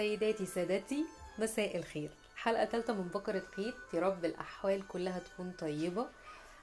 سيداتي 0.00 0.46
سادتي 0.46 1.04
مساء 1.38 1.76
الخير. 1.76 2.10
حلقة 2.36 2.64
تالتة 2.64 2.92
من 2.92 3.08
بكرة 3.08 3.42
خيط 3.56 3.74
يا 3.94 4.00
رب 4.00 4.24
الأحوال 4.24 4.88
كلها 4.88 5.18
تكون 5.18 5.52
طيبة 5.52 6.08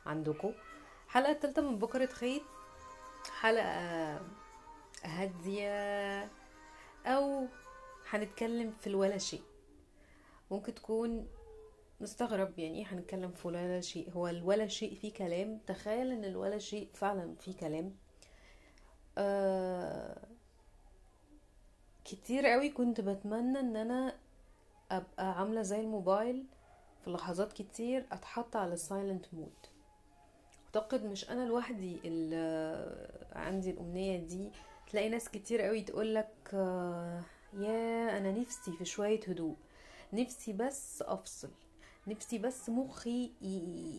عندكم. 0.06 0.54
حلقة 1.08 1.34
تالتة 1.34 1.62
من 1.62 1.80
بكرة 1.80 2.06
خيط 2.06 2.42
حلقة 3.40 4.22
هادية 5.04 6.30
أو 7.06 7.48
هنتكلم 8.10 8.72
في 8.72 8.88
الولا 8.88 9.18
شيء. 9.18 9.44
ممكن 10.52 10.74
تكون 10.74 11.28
مستغرب 12.02 12.60
يعني 12.60 12.80
إيه 12.80 12.86
هنتكلم 12.94 13.32
في 13.32 13.48
ولا 13.48 13.82
شيء. 13.82 14.12
هو 14.12 14.28
الولا 14.28 14.68
شيء 14.68 14.96
فيه 14.96 15.14
كلام؟ 15.14 15.60
تخيل 15.68 16.12
إن 16.12 16.26
الولا 16.26 16.58
شيء 16.58 16.90
فعلا 16.94 17.36
فيه 17.40 17.58
كلام. 17.58 17.96
آه 19.18 20.28
كتير 22.08 22.46
قوي 22.48 22.70
كنت 22.70 23.02
بتمنى 23.02 23.60
إن 23.60 23.76
أنا 23.76 24.16
أبقى 24.92 25.40
عاملة 25.40 25.62
زي 25.62 25.80
الموبايل 25.80 26.46
في 27.04 27.10
لحظات 27.10 27.54
كتير 27.54 28.06
أتحط 28.12 28.56
على 28.56 28.74
ال 28.74 28.81
silent 28.81 29.26
mode 29.34 29.52
أعتقد 30.66 31.06
مش 31.06 31.30
أنا 31.30 31.46
لوحدي 31.46 31.98
اللي 32.06 33.08
عندي 33.36 33.70
الأمنية 33.70 34.18
دي. 34.18 34.50
تلاقي 34.92 35.10
ناس 35.10 35.30
كتير 35.30 35.62
قوي 35.62 35.82
تقولك 35.82 36.34
آه، 36.54 37.22
يا 37.54 38.18
أنا 38.18 38.32
نفسي 38.32 38.72
في 38.72 38.86
شوية 38.86 39.20
هدوء. 39.28 39.56
نفسي 40.14 40.54
بس 40.54 41.02
أفصل. 41.08 41.50
نفسي 42.08 42.38
بس 42.38 42.70
مخي 42.70 43.32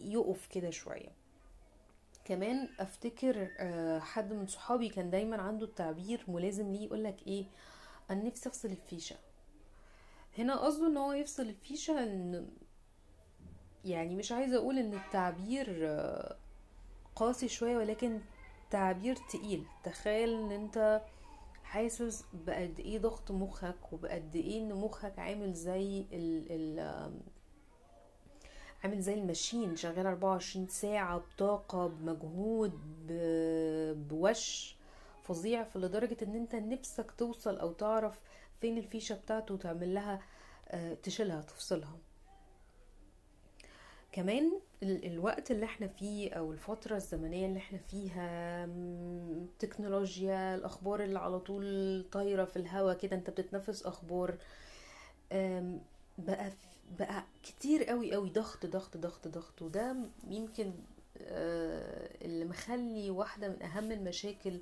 يقف 0.04 0.46
كده 0.46 0.70
شوية. 0.70 1.08
كمان 2.24 2.68
أفتكر 2.80 3.48
آه، 3.58 3.98
حد 3.98 4.32
من 4.32 4.46
صحابي 4.46 4.88
كان 4.88 5.10
دايما 5.10 5.36
عنده 5.42 5.66
التعبير 5.66 6.24
ملازم 6.28 6.72
ليه 6.72 6.84
يقولك 6.84 7.26
إيه 7.26 7.44
أنا 8.10 8.22
نفسي 8.24 8.48
أفصل 8.48 8.68
الفيشة. 8.68 9.16
هنا 10.38 10.56
قصده 10.56 10.86
إن 10.86 10.96
هو 10.96 11.12
يفصل 11.12 11.42
الفيشة 11.42 12.02
إن 12.02 12.48
يعني 13.84 14.16
مش 14.16 14.32
عايزة 14.32 14.56
أقول 14.56 14.78
إن 14.78 14.94
التعبير 14.94 15.86
قاسي 17.16 17.48
شوية 17.48 17.76
ولكن 17.76 18.20
تعبير 18.70 19.16
تقيل. 19.16 19.64
تخيل 19.84 20.28
إن 20.34 20.52
أنت 20.52 21.02
حاسس 21.64 22.24
بقد 22.32 22.80
إيه 22.80 22.98
ضغط 22.98 23.30
مخك 23.30 23.92
وبقد 23.92 24.36
إيه 24.36 24.58
إن 24.60 24.74
مخك 24.74 25.18
عامل 25.18 25.52
زي 25.52 26.00
ال 26.12 26.46
ال 26.50 26.80
عامل 28.84 29.00
زي 29.00 29.14
الماشين 29.14 29.76
شغال 29.76 30.06
24 30.06 30.66
ساعة 30.66 31.18
بطاقة 31.18 31.86
بمجهود 31.86 32.72
بوش. 34.08 34.77
فظيع 35.28 35.64
فلدرجة 35.64 36.16
إن 36.22 36.34
أنت 36.34 36.54
نفسك 36.54 37.10
توصل 37.18 37.56
أو 37.58 37.72
تعرف 37.72 38.20
فين 38.60 38.78
الفيشة 38.78 39.14
بتاعته 39.14 39.54
وتعمل 39.54 39.94
لها 39.94 40.22
آه، 40.68 40.94
تشيلها 40.94 41.40
تفصلها. 41.42 41.98
كمان 44.12 44.52
ال- 44.82 45.04
الوقت 45.06 45.50
اللي 45.50 45.64
إحنا 45.66 45.86
فيه 45.86 46.32
أو 46.32 46.52
الفترة 46.52 46.96
الزمنية 46.96 47.46
اللي 47.46 47.58
إحنا 47.58 47.78
فيها 47.78 48.66
تكنولوجيا 49.58 50.54
الأخبار 50.54 51.02
اللي 51.04 51.18
على 51.18 51.38
طول 51.40 52.04
طايرة 52.12 52.44
في 52.44 52.56
الهوا 52.56 52.92
كده 52.94 53.16
أنت 53.16 53.30
بتتنفس 53.30 53.82
أخبار 53.86 54.34
بقى 56.18 56.52
بقى 56.98 57.24
كتير 57.42 57.84
قوي 57.84 58.12
قوي 58.14 58.30
ضغط 58.30 58.66
ضغط 58.66 58.96
ضغط 58.96 59.28
ضغط. 59.28 59.62
وده 59.62 59.96
يمكن 60.28 60.72
آه، 61.20 62.10
اللي 62.24 62.44
مخلي 62.44 63.10
واحدة 63.10 63.48
من 63.48 63.62
أهم 63.62 63.92
المشاكل 63.92 64.60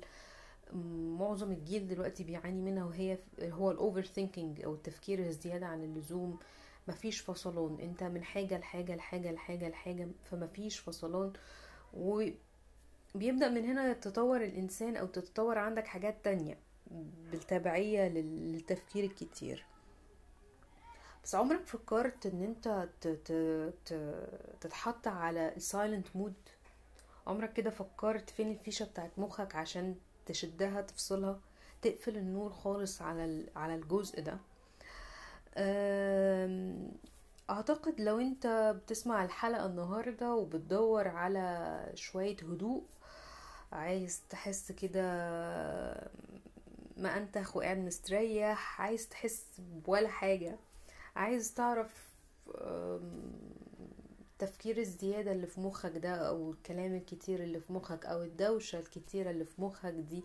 معظم 1.19 1.51
الجيل 1.51 1.87
دلوقتي 1.87 2.23
بيعاني 2.23 2.61
منها 2.61 2.85
وهي 2.85 3.17
هو 3.41 3.71
الأوفر 3.71 4.01
ثينكينج 4.01 4.61
أو 4.63 4.73
التفكير 4.73 5.19
الزيادة 5.19 5.65
عن 5.65 5.83
اللزوم. 5.83 6.39
مفيش 6.87 7.19
فصلان. 7.21 7.79
انت 7.79 8.03
من 8.03 8.23
حاجة 8.23 8.57
لحاجة 8.57 8.95
لحاجة 8.95 9.31
لحاجة 9.31 9.69
لحاجة 9.69 10.07
فمفيش 10.23 10.79
فصلان. 10.79 11.33
وبيبدأ 11.93 13.49
من 13.49 13.65
هنا 13.65 13.91
يتطور 13.91 14.43
الإنسان 14.43 14.97
أو 14.97 15.05
تتطور 15.05 15.57
عندك 15.57 15.87
حاجات 15.87 16.15
تانية 16.23 16.57
بالتبعية 17.31 18.07
لل- 18.07 18.51
للتفكير 18.53 19.03
الكتير. 19.03 19.65
بس 21.23 21.35
عمرك 21.35 21.65
فكرت 21.65 22.25
إن 22.25 22.41
أنت 22.41 22.89
تتحط 24.61 25.07
على 25.07 25.55
ال 25.55 25.62
silent 25.62 26.07
mode 26.15 26.33
عمرك 27.27 27.53
كده 27.53 27.69
فكرت 27.69 28.29
فين 28.29 28.51
الفيشة 28.51 28.85
بتاعت 28.85 29.11
مخك 29.17 29.55
عشان 29.55 29.95
تشدها 30.27 30.81
تفصلها 30.81 31.39
تقفل 31.81 32.17
النور 32.17 32.49
خالص 32.51 33.01
على 33.01 33.45
على 33.55 33.75
الجزء 33.75 34.21
ده. 34.21 34.37
أعتقد 37.49 38.01
لو 38.01 38.19
أنت 38.19 38.75
بتسمع 38.83 39.23
الحلقة 39.25 39.65
النهاردة 39.65 40.33
وبتدور 40.33 41.07
على 41.07 41.79
شوية 41.95 42.37
هدوء 42.37 42.83
عايز 43.71 44.21
تحس 44.29 44.71
كده 44.71 45.01
ما 46.97 47.17
أنتخ 47.17 47.57
وقاعد 47.57 47.77
مستريح 47.77 48.81
عايز 48.81 49.09
تحس 49.09 49.45
بولا 49.59 50.07
حاجة 50.09 50.55
عايز 51.15 51.53
تعرف 51.53 52.07
التفكير 54.41 54.77
الزيادة 54.77 55.31
اللي 55.31 55.47
في 55.47 55.61
مخك 55.61 55.97
ده 55.97 56.15
أو 56.15 56.51
الكلام 56.51 56.95
الكتير 56.95 57.43
اللي 57.43 57.59
في 57.59 57.73
مخك 57.73 58.05
أو 58.05 58.23
الدوشة 58.23 58.79
الكتيرة 58.79 59.31
اللي 59.31 59.45
في 59.45 59.61
مخك 59.61 59.93
دي 59.93 60.23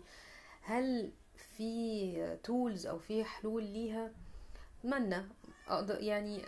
هل 0.61 1.11
في 1.35 2.37
تولز 2.43 2.87
أو 2.87 2.99
في 2.99 3.23
حلول 3.23 3.63
ليها؟ 3.63 4.11
أتمنى. 4.79 5.25
أقدر 5.67 6.01
يعني 6.01 6.45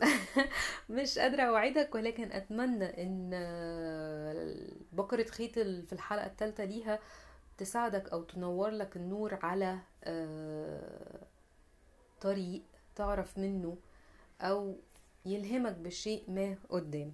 مش 0.90 1.18
قادرة 1.18 1.42
أوعدك 1.42 1.94
ولكن 1.94 2.32
أتمنى 2.32 3.02
إن 3.02 3.30
آه، 3.34 4.66
بكرة 4.92 5.24
خيط 5.24 5.52
في 5.58 5.92
الحلقة 5.92 6.26
الثالثة 6.26 6.64
ليها 6.64 6.98
تساعدك 7.58 8.08
أو 8.08 8.22
تنور 8.22 8.70
لك 8.70 8.96
النور 8.96 9.38
على 9.42 9.78
آه، 10.04 11.26
طريق 12.20 12.62
تعرف 12.96 13.38
منه 13.38 13.76
أو 14.40 14.76
يلهمك 15.26 15.76
بشيء 15.76 16.30
ما 16.30 16.56
قدام. 16.70 17.12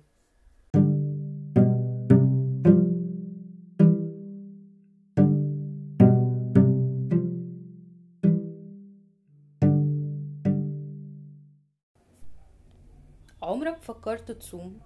عمرك 13.43 13.83
فكرت 13.83 14.31
تصوم؟ 14.31 14.81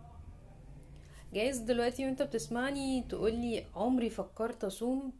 جايز 1.34 1.58
دلوقتي 1.58 2.04
وانت 2.06 2.22
بتسمعني 2.22 3.02
تقولي 3.02 3.64
عمري 3.74 4.10
فكرت 4.10 4.64
اصوم؟ 4.64 5.12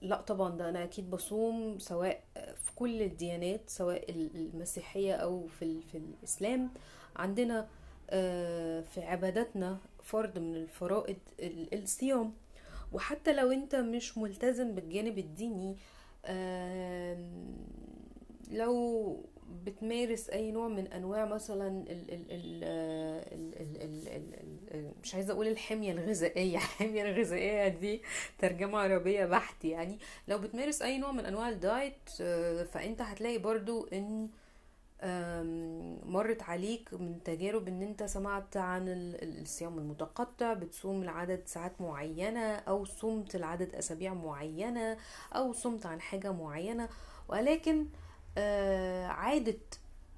لا 0.00 0.20
طبعا 0.20 0.56
ده 0.56 0.68
أنا 0.68 0.84
أكيد 0.84 1.10
بصوم 1.10 1.78
سواء 1.78 2.24
في 2.64 2.72
كل 2.76 3.02
الديانات 3.02 3.60
سواء 3.66 4.10
المسيحية 4.10 5.14
أو 5.14 5.46
في, 5.46 5.80
في 5.92 5.98
الإسلام. 5.98 6.70
عندنا 7.16 7.68
آه، 8.10 8.80
في 8.80 9.00
عباداتنا 9.02 9.78
فرض 10.02 10.38
من 10.38 10.56
الفرائض 10.56 11.16
ال- 11.40 11.82
الصيام. 11.82 12.32
وحتى 12.92 13.32
لو 13.32 13.50
أنت 13.52 13.74
مش 13.76 14.18
ملتزم 14.18 14.72
بالجانب 14.74 15.18
الديني 15.18 15.76
لو 18.50 19.16
بتمارس 19.64 20.30
اي 20.30 20.50
نوع 20.50 20.68
من 20.68 20.86
انواع 20.86 21.24
مثلا 21.24 21.68
ال 21.68 21.90
ال 21.90 22.30
ال 22.30 22.64
ال 23.32 23.54
ال 23.82 24.08
ال 24.08 24.74
ال 24.74 24.92
مش 25.02 25.14
عايزه 25.14 25.32
أقول 25.32 25.48
الحميه 25.48 25.92
الغذائيه 25.92 26.56
الحميه 26.56 27.02
الغذائيه 27.02 27.68
دي 27.68 28.02
ترجمه 28.38 28.78
عربيه 28.78 29.24
بحت 29.24 29.64
يعني 29.64 29.98
لو 30.28 30.38
بتمارس 30.38 30.82
اي 30.82 30.98
نوع 30.98 31.12
من 31.12 31.26
انواع 31.26 31.48
الدايت 31.48 32.08
فانت 32.72 33.00
هتلاقي 33.02 33.38
برضو 33.38 33.86
ان 33.92 34.28
مرت 36.06 36.42
عليك 36.42 36.94
من 36.94 37.22
تجارب 37.24 37.68
ان 37.68 37.82
انت 37.82 38.02
سمعت 38.02 38.56
عن 38.56 38.84
الصيام 39.22 39.78
المتقطع 39.78 40.52
بتصوم 40.52 41.04
لعدد 41.04 41.42
ساعات 41.46 41.80
معينه 41.80 42.40
أو 42.54 42.84
صمت 42.84 43.36
لعدد 43.36 43.74
اسابيع 43.74 44.14
معينه 44.14 44.96
أو 45.32 45.52
صمت 45.52 45.86
عن 45.86 46.00
حاجة 46.00 46.32
معينه 46.32 46.88
ولكن 47.28 47.86
عادة 49.06 49.58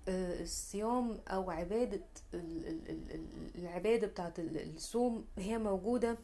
آه، 0.09 0.43
الصيام 0.43 1.20
أو 1.29 1.50
عبادة 1.50 2.00
ال- 2.35 2.67
ال- 2.67 2.91
ال- 2.91 3.12
ال- 3.15 3.50
العبادة 3.59 4.06
بتاعت 4.06 4.38
ال- 4.38 4.75
الصوم 4.76 5.25
هي 5.38 5.59
موجودة 5.59 6.19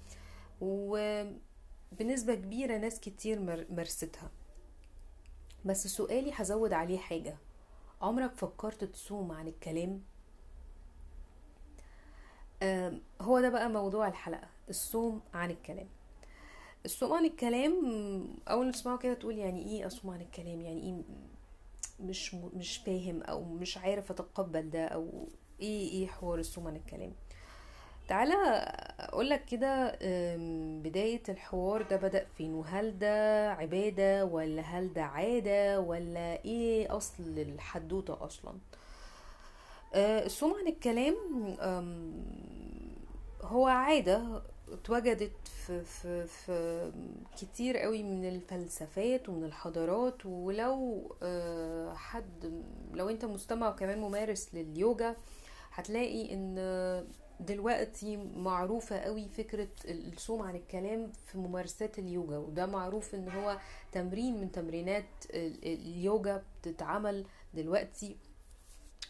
وبنسبة 0.60 2.34
كبيرة 2.34 2.76
ناس 2.78 3.00
كتير 3.00 3.40
مارستها. 3.70 4.30
بس 5.64 5.86
سؤالي 5.86 6.32
هزود 6.34 6.72
عليه 6.72 6.98
حاجة. 6.98 7.36
عمرك 8.02 8.34
فكرت 8.34 8.84
تصوم 8.84 9.32
عن 9.32 9.48
الكلام؟ 9.48 10.02
هو 13.20 13.40
ده 13.40 13.48
بقى 13.48 13.68
موضوع 13.70 14.08
الحلقة 14.08 14.48
الصوم 14.68 15.20
عن 15.34 15.50
الكلام. 15.50 15.88
الصوم 16.84 17.12
عن 17.12 17.24
الكلام 17.24 17.74
أول 18.48 18.66
ما 18.66 18.72
تسمعه 18.72 18.98
كده 18.98 19.14
تقول 19.14 19.38
يعني 19.38 19.66
إيه 19.66 19.86
أصوم 19.86 20.10
عن 20.10 20.20
الكلام؟ 20.20 20.60
يعني 20.60 20.82
إيه 20.82 21.02
مش 22.00 22.34
مش 22.34 22.76
فاهم 22.76 23.22
أو 23.22 23.44
مش 23.44 23.78
عارف 23.78 24.10
أتقبل 24.10 24.70
ده 24.70 24.84
أو 24.86 25.28
إيه 25.60 25.90
إيه 25.90 26.06
حوار 26.06 26.38
الصوم 26.38 26.66
عن 26.66 26.76
الكلام. 26.76 27.12
تعالى 28.08 28.34
أقولك 29.00 29.44
كده 29.44 29.98
أم، 30.02 30.82
بداية 30.82 31.22
الحوار 31.28 31.82
ده 31.82 31.96
بدأ 31.96 32.26
فين؟ 32.36 32.54
وهل 32.54 32.98
ده 32.98 33.50
عبادة 33.52 34.24
ولا 34.24 34.62
هل 34.62 34.92
ده 34.92 35.02
عادة 35.02 35.80
ولا 35.80 36.44
إيه 36.44 36.96
أصل 36.96 37.22
الحدوتة 37.38 38.24
أصلا؟ 38.24 38.52
آه، 39.94 40.26
الصوم 40.26 40.54
عن 40.54 40.66
الكلام 40.68 41.14
هو 43.42 43.66
عادة 43.66 44.42
اتوجدت 44.72 45.32
في, 45.66 45.80
في, 45.84 46.26
في 46.26 46.92
كتير 47.36 47.76
قوي 47.78 48.02
من 48.02 48.28
الفلسفات 48.28 49.28
ومن 49.28 49.44
الحضارات 49.44 50.26
ولو 50.26 51.12
آه، 51.22 51.94
حد 51.94 52.62
لو 52.92 53.08
انت 53.08 53.24
مستمع 53.24 53.68
وكمان 53.68 53.98
ممارس 54.00 54.48
لليوجا 54.54 55.16
هتلاقي 55.72 56.34
ان 56.34 57.06
دلوقتي 57.40 58.16
معروفة 58.36 58.96
قوي 58.98 59.28
فكرة 59.28 59.68
الصوم 59.88 60.42
عن 60.42 60.56
الكلام 60.56 61.12
في 61.26 61.38
ممارسات 61.38 61.98
اليوجا 61.98 62.38
وده 62.38 62.66
معروف 62.66 63.14
ان 63.14 63.28
هو 63.28 63.58
تمرين 63.92 64.40
من 64.40 64.52
تمرينات 64.52 65.04
ال- 65.30 65.64
اليوجا 65.64 66.42
بتتعمل 66.62 67.24
دلوقتي. 67.54 68.16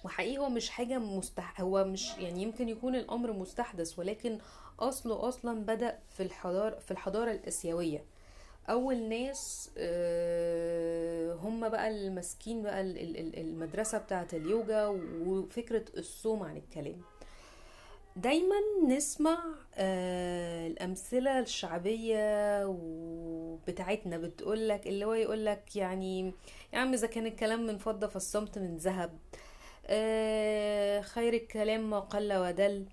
وحقيقي 0.04 0.38
هو 0.38 0.48
مش 0.48 0.70
حاجة 0.70 0.98
مستح 0.98 1.60
هو 1.60 1.84
مش 1.84 2.10
يعني 2.18 2.42
يمكن 2.42 2.68
يكون 2.68 2.94
الأمر 2.94 3.32
مستحدث 3.32 3.98
ولكن 3.98 4.38
أصله 4.80 5.28
أصلا 5.28 5.60
بدأ 5.64 5.98
في 6.16 6.22
الحضارة 6.22 6.78
في 6.78 6.90
الحضارة 6.90 7.30
الآسيوية. 7.32 8.04
أول 8.70 9.08
ناس 9.08 9.70
آه، 9.78 11.34
هم 11.34 11.68
بقى 11.68 11.88
الماسكين 11.88 12.62
بقى 12.62 12.80
ال- 12.80 12.98
ال- 12.98 13.16
ال- 13.16 13.38
المدرسة 13.40 13.98
بتاعة 13.98 14.28
اليوجا 14.32 14.86
وفكرة 15.26 15.84
الصوم 15.96 16.42
عن 16.42 16.56
الكلام. 16.56 17.00
دايما 18.16 18.56
نسمع 18.88 19.38
آه، 19.74 20.66
الأمثلة 20.66 21.38
الشعبية 21.40 22.64
وبتاعتنا 22.66 24.18
بتقولك 24.18 24.86
اللي 24.86 25.04
هو 25.04 25.14
يقولك 25.14 25.76
يعني 25.76 26.32
يا 26.72 26.78
عم 26.78 26.92
إذا 26.92 27.06
كان 27.06 27.26
الكلام 27.26 27.66
من 27.66 27.78
فضة 27.78 28.06
فالصمت 28.06 28.58
من 28.58 28.76
ذهب. 28.76 29.18
آه، 29.86 31.00
خير 31.00 31.32
الكلام 31.34 31.90
ما 31.90 32.00
قل 32.00 32.32
ودل. 32.36 32.86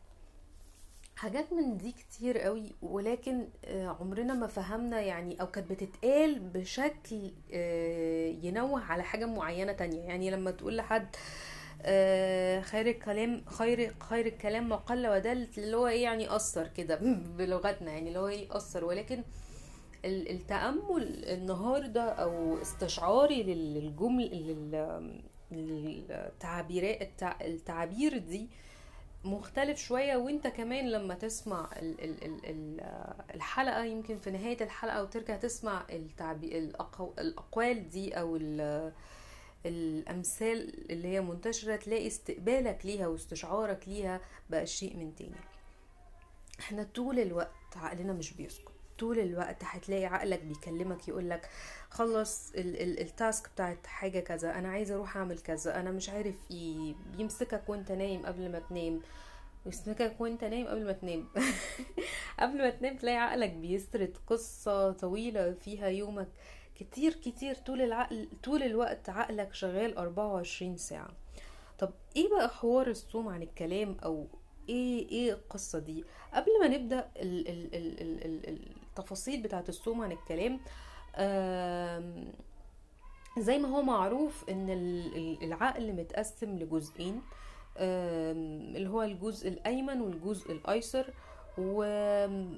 حاجات 1.22 1.54
من 1.54 1.78
دي 1.78 1.92
كتير 1.92 2.38
قوي 2.38 2.72
ولكن 2.82 3.48
آه، 3.66 3.88
عمرنا 4.00 4.34
ما 4.34 4.48
فهمنا 4.48 5.02
يعني 5.02 5.42
أو 5.42 5.48
كانت 5.48 5.72
بتتقال 5.72 6.40
بشكل 6.40 7.32
آه، 7.54 8.28
ينوه 8.44 8.82
على 8.84 9.04
حاجة 9.04 9.26
معينة 9.26 9.72
تانية. 9.72 10.00
يعني 10.04 10.32
لما 10.32 10.52
تقول 10.52 10.78
لحد 10.78 11.08
آه، 11.82 12.62
خير 12.62 12.88
الكلام 12.88 13.42
خير 13.46 13.94
خير 14.00 14.26
الكلام 14.26 14.70
ما 14.70 14.76
قل 14.76 15.08
ودل 15.08 15.48
اللي 15.58 15.78
هو 15.78 15.88
إيه 15.88 16.04
يعني 16.04 16.36
اثر 16.36 16.68
كده 16.68 16.96
بلغتنا 17.38 17.92
يعني 17.92 18.08
اللي 18.08 18.20
هو 18.20 18.28
إيه 18.28 18.58
اثر 18.58 18.86
ولكن 18.86 19.24
ال- 20.06 20.30
التأمل 20.32 21.26
النهاردة 21.26 22.02
أو 22.04 22.62
استشعاري 22.62 23.44
لل- 23.44 23.74
للجمل 23.74 24.32
لل- 24.32 25.22
للتعبيرات 25.52 27.02
التع- 27.02 27.42
التعابير 27.46 28.18
دي 28.18 28.50
مختلف 29.24 29.80
شوية 29.80 30.18
وانت 30.18 30.48
كمان 30.48 30.90
لما 30.92 31.14
تسمع 31.14 31.70
ال- 31.76 32.04
ال- 32.04 32.24
ال- 32.26 32.46
ال- 32.46 33.14
الحلقة 33.36 33.84
يمكن 33.84 34.18
في 34.18 34.32
نهاية 34.32 34.64
الحلقة 34.64 35.04
وترجع 35.04 35.38
تسمع 35.38 35.86
الأقو- 36.50 37.20
الأقوال 37.20 37.90
دي 37.90 38.14
أو 38.20 38.36
ال- 38.36 38.92
الأمثال 39.66 40.92
اللي 40.92 41.08
هي 41.08 41.22
منتشرة 41.22 41.76
تلاقي 41.76 42.08
استقبالك 42.08 42.86
ليها 42.86 43.08
واستشعارك 43.08 43.88
ليها 43.88 44.22
بقى 44.50 44.66
شيء 44.68 44.98
من 44.98 45.16
تاني. 45.16 45.36
إحنا 46.60 46.84
طول 46.96 47.20
الوقت 47.20 47.52
عقلنا 47.76 48.14
مش 48.14 48.34
بيسكت. 48.34 48.72
طول 49.00 49.20
الوقت 49.20 49.58
هتلاقي 49.64 50.06
عقلك 50.06 50.40
بيكلمك 50.44 51.08
يقولك 51.08 51.50
خلص 51.92 52.52
ال 52.56 52.82
ال 52.82 53.00
التاسك 53.00 53.50
بتاعت 53.50 53.88
حاجة 53.88 54.20
كذا 54.20 54.56
أنا 54.60 54.70
عايزة 54.70 54.96
أروح 54.96 55.18
أعمل 55.18 55.40
كذا 55.40 55.80
أنا 55.80 55.92
مش 55.92 56.10
عارف 56.10 56.36
إيه 56.52 56.96
بيمسكك 57.18 57.64
وأنت 57.70 57.92
نايم 57.92 58.26
قبل 58.26 58.52
ما 58.52 58.60
تنام. 58.60 59.02
يمسكك 59.66 60.16
وأنت 60.20 60.44
نايم 60.44 60.68
قبل 60.68 60.86
ما 60.86 60.92
تنام. 60.92 61.28
قبل 62.40 62.58
ما 62.58 62.70
تنام 62.70 62.98
تلاقي 62.98 63.18
عقلك 63.18 63.50
بيسرد 63.50 64.18
قصة 64.28 64.92
طويلة 64.92 65.54
فيها 65.54 65.88
يومك 65.88 66.28
كتير 66.76 67.14
كتير 67.14 67.56
طول 67.56 67.82
العقل 67.82 68.28
طول 68.44 68.64
الوقت 68.64 69.10
عقلك 69.10 69.54
شغال 69.54 69.98
24 69.98 70.78
ساعة. 70.78 71.10
طب 71.80 71.92
إيه 72.16 72.30
بقى 72.30 72.50
حوار 72.50 72.88
الصوم 72.88 73.28
عن 73.28 73.42
الكلام؟ 73.44 73.98
أو 74.04 74.28
إيه 74.70 75.10
إيه 75.10 75.34
القصة 75.34 75.80
دي؟ 75.80 76.04
قبل 76.34 76.52
ما 76.62 76.68
نبدأ 76.68 77.12
ال 77.18 77.48
ال 77.48 77.76
ال 77.76 78.02
ال 78.02 78.50
ال 78.50 78.72
التفاصيل 78.90 79.42
بتاعت 79.44 79.70
الصوم 79.70 80.02
عن 80.02 80.12
الكلام 80.12 80.54
آم، 80.54 80.60
زي 83.40 83.58
ما 83.60 83.68
هو 83.68 83.82
معروف 83.82 84.50
إن 84.50 84.70
ال- 84.70 85.16
ال- 85.16 85.44
العقل 85.44 85.94
متقسم 85.94 86.56
لجزئين 86.58 87.22
اللي 87.78 88.90
هو 88.90 89.04
الجزء 89.04 89.50
الأيمن 89.50 90.02
والجزء 90.02 90.52
الأيسر 90.52 91.14
والعلماء 91.58 92.58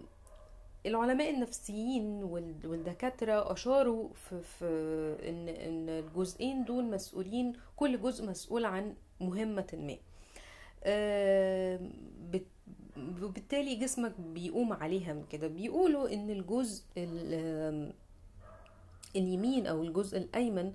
النفسيين 1.30 2.24
وال- 2.24 2.68
والدكاترة 2.68 3.52
أشاروا 3.54 4.10
في, 4.14 4.42
في 4.42 4.66
ان 5.30 5.48
إن 5.50 5.90
الجزئين 5.90 6.66
دول 6.66 6.84
مسؤولين 6.86 7.54
كل 7.76 8.02
جزء 8.02 8.28
مسؤول 8.30 8.66
عن 8.66 8.94
مهمة 9.22 9.68
ما. 9.74 9.98
وبالتالي 13.24 13.76
جسمك 13.76 14.22
بيقوم 14.22 14.74
عليها 14.74 15.14
من 15.14 15.24
كده. 15.30 15.48
بيقولوا 15.48 16.14
إن 16.14 16.30
الجزء 16.30 16.84
اليمين 19.15 19.68
أو 19.68 19.81
الجزء 19.83 20.18
الأيمن 20.18 20.74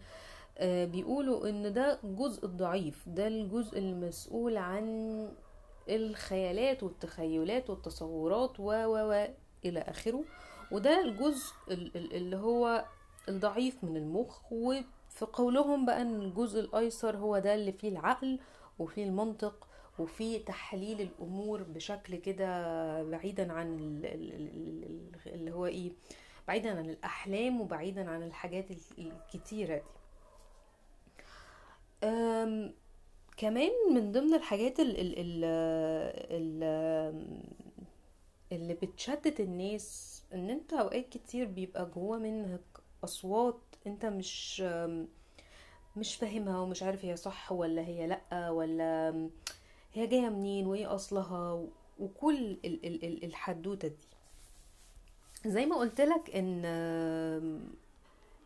آه، 0.58 0.84
بيقولوا 0.84 1.48
إن 1.48 1.72
ده 1.72 1.98
الجزء 2.04 2.44
الضعيف 2.44 3.04
ده 3.08 3.26
الجزء 3.26 3.78
المسؤول 3.78 4.56
عن 4.56 4.88
الخيالات 5.88 6.82
والتخيلات 6.82 7.70
والتصورات 7.70 8.60
و 8.60 8.64
و 8.64 9.10
و 9.10 9.26
إلى 9.64 9.80
آخره. 9.80 10.24
وده 10.72 11.04
الجزء 11.04 11.52
ال- 11.70 11.96
ال- 11.96 12.14
اللي 12.14 12.36
هو 12.36 12.84
الضعيف 13.28 13.84
من 13.84 13.96
المخ 13.96 14.52
وفي 14.52 15.24
قولهم 15.32 15.86
بقى 15.86 16.02
إن 16.02 16.20
الجزء 16.20 16.60
الأيسر 16.60 17.16
هو 17.16 17.38
ده 17.38 17.54
اللي 17.54 17.72
فيه 17.72 17.88
العقل 17.88 18.38
وفيه 18.78 19.04
المنطق 19.04 19.68
وفيه 19.98 20.44
تحليل 20.44 21.00
الأمور 21.00 21.62
بشكل 21.62 22.16
كده 22.16 23.02
بعيدا 23.02 23.52
عن 23.52 23.78
ال- 23.78 24.06
ال- 24.06 24.32
ال- 24.34 24.84
ال- 25.26 25.34
اللي 25.34 25.50
هو 25.52 25.66
إيه 25.66 25.92
بعيدا 26.48 26.78
عن 26.78 26.90
الأحلام 26.90 27.60
وبعيدا 27.60 28.10
عن 28.10 28.22
الحاجات 28.22 28.70
ال- 28.70 28.78
الكتيرة 28.98 29.74
دي. 29.76 29.82
أم، 32.04 32.74
كمان 33.36 33.70
من 33.94 34.12
ضمن 34.12 34.34
الحاجات 34.34 34.80
ال 34.80 35.00
ال 35.00 35.14
ال 35.18 35.44
ال 36.30 37.42
اللي 38.52 38.74
بتشتت 38.74 39.40
الناس 39.40 40.22
إن 40.34 40.50
أنت 40.50 40.72
أوقات 40.72 41.08
كتير 41.08 41.46
بيبقى 41.46 41.86
جوا 41.94 42.16
منك 42.16 42.60
أصوات 43.04 43.60
أنت 43.86 44.06
مش 44.06 44.60
مش 45.96 46.16
فاهمها 46.16 46.60
ومش 46.60 46.82
عارف 46.82 47.04
هي 47.04 47.16
صح 47.16 47.52
ولا 47.52 47.82
هي 47.86 48.06
لأ 48.06 48.50
ولا 48.50 49.10
هي 49.94 50.06
جاية 50.06 50.28
منين 50.28 50.66
وايه 50.66 50.94
أصلها 50.94 51.66
وكل 51.98 52.50
ال 52.50 52.86
ال 52.86 53.04
ال 53.04 53.24
الحدوتة 53.24 53.88
دي. 53.88 54.07
زي 55.48 55.66
ما 55.66 55.76
قلت 55.76 56.00
لك 56.00 56.30
إن 56.36 56.62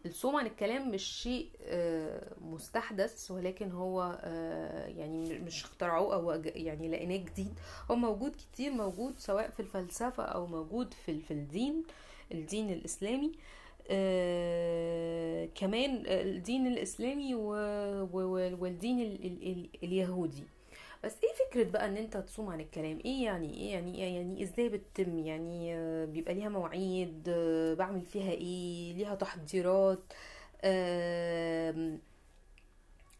الصوم 0.07 0.37
عن 0.37 0.47
الكلام 0.47 0.91
مش 0.91 1.03
شيء 1.05 1.49
آه، 1.65 2.33
مستحدث 2.41 3.31
ولكن 3.31 3.71
هو 3.71 4.19
آه، 4.23 4.87
يعني 4.87 5.39
مش 5.39 5.65
اخترعوه 5.65 6.15
أو 6.15 6.31
يعني 6.45 6.89
لقيناه 6.89 7.17
جديد. 7.17 7.55
هو 7.91 7.97
موجود 7.97 8.37
كتير 8.37 8.73
موجود 8.73 9.19
سواء 9.19 9.51
في 9.51 9.61
الفلسفة 9.61 10.23
أو 10.23 10.47
موجود 10.47 10.95
في 10.95 11.21
في 11.21 11.31
الدين 11.31 11.83
الدين 12.33 12.71
الإسلامي. 12.71 13.33
آه، 13.91 15.49
كمان 15.55 16.03
الدين 16.07 16.67
الإسلامي 16.67 17.35
والدين 17.35 19.01
ال- 19.01 19.27
ال- 19.27 19.43
ال- 19.53 19.69
اليهودي. 19.83 20.45
بس 21.05 21.17
إيه 21.25 21.47
فكرة 21.49 21.71
بقى 21.71 21.87
إن 21.89 21.97
أنت 21.97 22.17
تصوم 22.17 22.49
عن 22.51 22.61
الكلام؟ 22.61 22.99
إيه 23.05 23.25
يعني؟ 23.25 23.55
إيه 23.57 23.73
يعني؟ 23.73 23.95
إيه 24.05 24.17
يعني؟ 24.17 24.43
إزاي 24.43 24.69
بتتم؟ 24.69 25.19
يعني 25.19 25.75
آه، 25.75 26.05
بيبقى 26.05 26.35
ليها 26.35 26.49
مواعيد؟ 26.49 27.25
آه، 27.29 27.75
بعمل 27.75 28.01
فيها 28.03 28.31
إيه؟ 28.33 28.93
ليها 28.95 29.15
تحضيرات؟ 29.15 30.13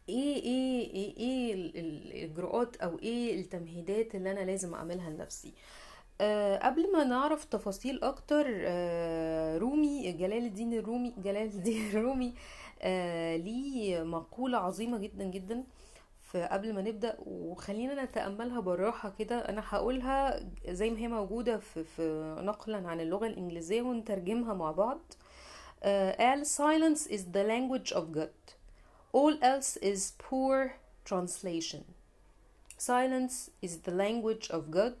إيه 0.09 0.35
إيه 0.43 0.91
إيه 0.93 1.17
إيه 1.17 1.53
ال- 1.53 1.77
ال- 1.77 2.11
الإجراءات 2.11 2.75
أو 2.77 2.99
إيه 2.99 3.39
التمهيدات 3.41 4.15
اللي 4.15 4.31
أنا 4.31 4.39
لازم 4.39 4.73
أعملها 4.73 5.09
لنفسي؟ 5.09 5.53
أه 6.21 6.57
قبل 6.57 6.91
ما 6.91 7.03
نعرف 7.03 7.45
تفاصيل 7.45 8.03
أكتر 8.03 8.45
أه 8.49 9.57
رومي 9.57 10.11
جلال 10.11 10.45
الدين 10.45 10.73
الرومي 10.73 11.13
جلال 11.17 11.47
الدين 11.47 11.89
الرومي 11.89 12.33
آه 12.81 13.35
ليه 13.37 14.03
مقولة 14.03 14.57
عظيمة 14.57 14.97
جدا 14.97 15.23
جدا. 15.23 15.63
فقبل 16.33 16.73
ما 16.73 16.81
نبدأ 16.81 17.15
وخلينا 17.19 18.03
نتأملها 18.03 18.59
بالراحة 18.59 19.13
كده. 19.19 19.49
أنا 19.49 19.63
هقولها 19.65 20.45
زي 20.69 20.89
ما 20.89 20.97
هي 20.99 21.07
موجودة 21.07 21.57
في, 21.57 21.83
في 21.83 22.35
نقلا 22.39 22.87
عن 22.87 22.99
اللغة 23.01 23.27
الإنجليزية 23.27 23.81
ونترجمها 23.81 24.53
مع 24.53 24.71
بعض. 24.71 24.99
uh, 25.81 25.85
All 26.17 26.45
silence 26.45 27.07
is 27.07 27.21
the 27.33 27.43
language 27.43 27.91
of 27.93 28.11
God. 28.17 28.33
All 29.13 29.35
else 29.43 29.77
is 29.77 30.13
poor 30.29 30.73
translation. 31.05 31.83
Silence 32.77 33.51
is 33.61 33.77
the 33.85 33.91
language 33.91 34.49
of 34.51 34.71
God. 34.71 34.95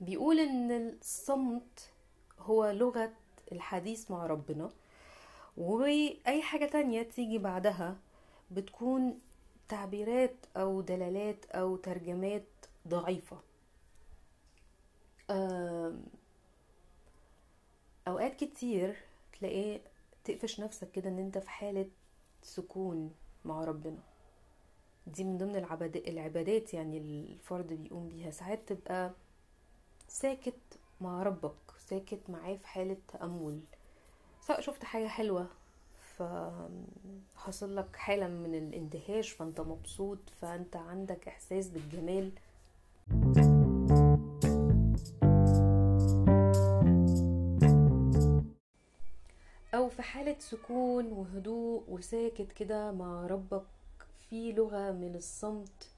بيقول 0.00 0.38
إن 0.38 0.70
الصمت 1.00 1.90
هو 2.40 2.70
لغة 2.70 3.10
الحديث 3.52 4.10
مع 4.10 4.26
ربنا. 4.26 4.70
وأي 5.56 6.42
حاجة 6.42 6.64
تانية 6.64 7.02
تيجي 7.02 7.38
بعدها 7.38 7.96
بتكون 8.50 9.18
تعبيرات 9.68 10.36
أو 10.56 10.80
دلالات 10.80 11.44
أو 11.44 11.76
ترجمات 11.76 12.46
ضعيفة. 12.88 13.40
أوقات 18.08 18.34
كتير 18.36 18.96
تلاقيه 19.38 19.80
تقفش 20.24 20.60
نفسك 20.60 20.90
كده 20.90 21.08
إن 21.10 21.18
أنت 21.18 21.38
في 21.38 21.50
حالة 21.50 21.90
سكون 22.42 23.14
مع 23.44 23.64
ربنا. 23.64 23.98
دي 25.06 25.24
من 25.24 25.38
ضمن 25.38 25.56
العباد... 25.56 25.96
العبادات 25.96 26.74
يعني 26.74 26.98
الفرد 26.98 27.72
بيقوم 27.72 28.08
بيها. 28.08 28.30
ساعات 28.30 28.72
تبقى 28.72 29.12
ساكت 30.08 30.78
مع 31.00 31.22
ربك 31.22 31.54
ساكت 31.78 32.20
معاه 32.30 32.54
في 32.56 32.66
حالة 32.68 32.96
تأمل. 33.08 33.60
سواء 34.40 34.60
شفت 34.60 34.84
حاجة 34.84 35.06
حلوة 35.06 35.46
فحصل 36.18 37.76
لك 37.76 37.96
حالة 37.96 38.28
من 38.28 38.54
الاندهاش 38.54 39.30
فأنت 39.30 39.60
مبسوط 39.60 40.18
فأنت 40.40 40.76
عندك 40.76 41.28
إحساس 41.28 41.68
بالجمال. 41.68 42.32
أو 49.74 49.88
في 49.88 50.02
حالة 50.02 50.36
سكون 50.38 51.12
وهدوء 51.12 51.82
وساكت 51.88 52.52
كده 52.52 52.92
مع 52.92 53.26
ربك 53.26 53.64
في 54.30 54.52
لغة 54.52 54.92
من 54.92 55.14
الصمت 55.14 55.88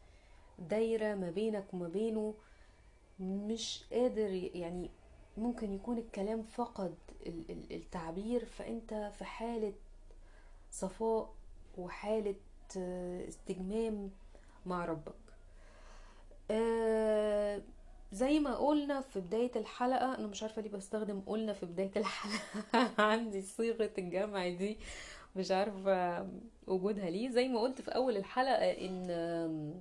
دايرة 0.58 1.14
ما 1.14 1.30
بينك 1.30 1.74
وما 1.74 1.88
بينه 1.88 2.34
مش 3.20 3.84
قادر 3.92 4.50
يعني 4.54 4.90
ممكن 5.36 5.72
يكون 5.72 5.98
الكلام 5.98 6.42
فقد 6.42 6.94
ال- 7.26 7.50
ال- 7.50 7.72
التعبير 7.76 8.44
فأنت 8.44 9.12
في 9.18 9.24
حالة 9.24 9.72
صفاء 10.70 11.34
وحالة 11.78 12.34
آه، 12.76 13.28
استجمام 13.28 14.10
مع 14.66 14.84
ربك. 14.84 15.14
آه، 16.50 17.62
زي 18.12 18.38
ما 18.40 18.54
قلنا 18.56 19.00
في 19.00 19.20
بداية 19.20 19.50
الحلقة 19.56 20.14
أنا 20.14 20.26
مش 20.26 20.42
عارفة 20.42 20.62
ليه 20.62 20.70
بستخدم 20.70 21.20
قلنا 21.26 21.52
في 21.52 21.66
بداية 21.66 21.90
الحلقة. 21.96 22.40
عندي 23.02 23.42
صيغة 23.42 23.90
الجمع 23.98 24.48
دي 24.48 24.78
مش 25.36 25.50
عارفة 25.50 26.26
وجودها 26.66 27.10
ليه. 27.10 27.30
زي 27.30 27.48
ما 27.48 27.60
قلت 27.60 27.80
في 27.80 27.90
أول 27.90 28.16
الحلقة 28.16 28.70
إن 28.70 29.80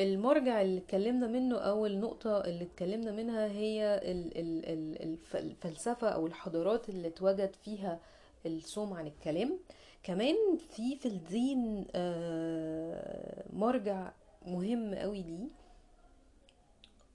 المرجع 0.00 0.62
اللي 0.62 0.78
اتكلمنا 0.80 1.26
منه 1.26 1.58
أو 1.58 1.86
النقطة 1.86 2.44
اللي 2.44 2.64
اتكلمنا 2.64 3.12
منها 3.12 3.46
هي 3.46 4.00
ال- 4.04 4.38
ال- 4.38 4.66
ال- 4.66 5.02
الف- 5.02 5.36
الفلسفة 5.36 6.08
أو 6.08 6.26
الحضارات 6.26 6.88
اللي 6.88 7.08
اتوجد 7.08 7.54
فيها 7.64 7.98
الصوم 8.46 8.92
عن 8.92 9.06
الكلام. 9.06 9.58
كمان 10.02 10.36
في 10.70 10.96
في 10.96 11.06
الدين 11.08 11.86
آه، 11.94 13.44
مرجع 13.52 14.10
مهم 14.46 14.94
قوي 14.94 15.22
ليه. 15.22 15.48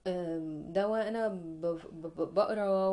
آم، 0.08 0.72
ده 0.74 0.88
وأنا 0.88 1.28
بقرا 2.18 2.88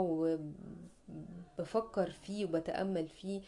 وبفكر 1.59 2.11
فيه 2.11 2.45
وبتأمل 2.45 3.09
فيه 3.09 3.41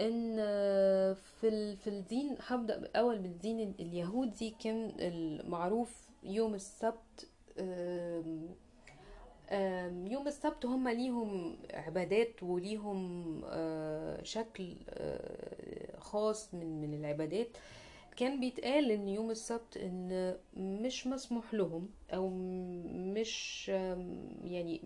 إن 0.00 0.36
آه، 0.38 1.12
في 1.40 1.76
في 1.76 1.90
الدين 1.90 2.36
هبدأ 2.46 2.78
الأول 2.78 3.18
بالدين 3.18 3.60
ال- 3.60 3.74
اليهودي 3.80 4.50
كان 4.50 4.92
المعروف 4.98 6.08
يوم 6.22 6.54
السبت 6.54 7.28
يوم 10.10 10.26
السبت 10.26 10.66
هم 10.66 10.88
ليهم 10.88 11.56
عبادات 11.70 12.42
وليهم 12.42 13.40
آه، 13.46 14.22
شكل 14.22 14.76
آه، 14.90 15.98
خاص 15.98 16.54
من 16.54 16.80
من 16.80 16.94
العبادات. 16.94 17.48
كان 18.16 18.40
بيتقال 18.40 18.90
إن 18.90 19.08
يوم 19.08 19.30
السبت 19.30 19.76
إن 19.76 20.36
مش 20.56 21.06
مسموح 21.06 21.54
لهم 21.54 21.88
أو 22.14 22.28
مش 22.84 23.68
يعني 24.44 24.80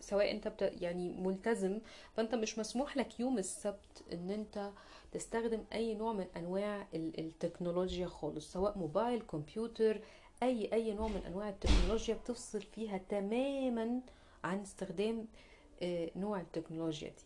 سواء 0.00 0.30
أنت 0.30 0.48
بت 0.48 0.72
يعني 0.82 1.08
ملتزم 1.12 1.78
فأنت 2.16 2.34
مش 2.34 2.58
مسموح 2.58 2.96
لك 2.96 3.20
يوم 3.20 3.38
السبت 3.38 4.02
إن 4.12 4.30
أنت 4.30 4.70
تستخدم 5.12 5.64
أي 5.72 5.94
نوع 5.94 6.12
من 6.12 6.26
أنواع 6.36 6.86
ال- 6.94 7.20
التكنولوجيا 7.20 8.06
خالص 8.06 8.52
سواء 8.52 8.78
موبايل 8.78 9.22
كمبيوتر 9.22 10.00
أي 10.42 10.72
أي 10.72 10.94
نوع 10.94 11.08
من 11.08 11.22
أنواع 11.26 11.48
التكنولوجيا 11.48 12.14
بتفصل 12.14 12.62
فيها 12.62 12.98
تماما 12.98 14.00
عن 14.44 14.60
استخدام 14.60 15.26
آه، 15.82 16.10
نوع 16.16 16.40
التكنولوجيا 16.40 17.08
دي. 17.08 17.24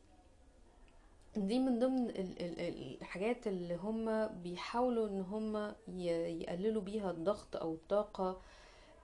دي 1.46 1.58
من 1.58 1.78
ضمن 1.78 2.10
ال- 2.10 2.42
ال- 2.42 2.96
الحاجات 3.00 3.46
اللي 3.46 3.74
هم 3.76 4.26
بيحاولوا 4.26 5.08
إن 5.08 5.20
هم 5.20 5.74
يقللوا 6.40 6.82
بيها 6.82 7.10
الضغط 7.10 7.56
أو 7.56 7.74
الطاقة 7.74 8.40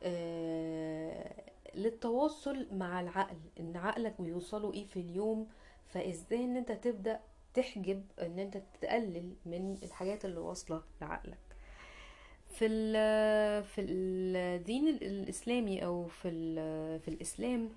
آه، 0.02 1.42
للتواصل 1.74 2.66
مع 2.72 3.00
العقل. 3.00 3.36
إن 3.60 3.76
عقلك 3.76 4.20
بيوصله 4.20 4.72
إيه 4.72 4.86
في 4.86 5.00
اليوم 5.00 5.48
فإزاي 5.86 6.44
إن 6.44 6.56
أنت 6.56 6.72
تبدأ 6.72 7.20
تحجب 7.54 8.04
إن 8.20 8.38
أنت 8.38 8.62
تقلل 8.80 9.34
من 9.46 9.78
الحاجات 9.82 10.24
اللي 10.24 10.40
واصلة 10.40 10.82
لعقلك. 11.00 11.51
في 12.52 12.66
ال- 12.66 13.64
في 13.64 13.80
الدين 13.80 14.88
الإسلامي 14.88 15.84
أو 15.84 16.06
في 16.06 16.30
في 16.98 17.08
الإسلام 17.08 17.68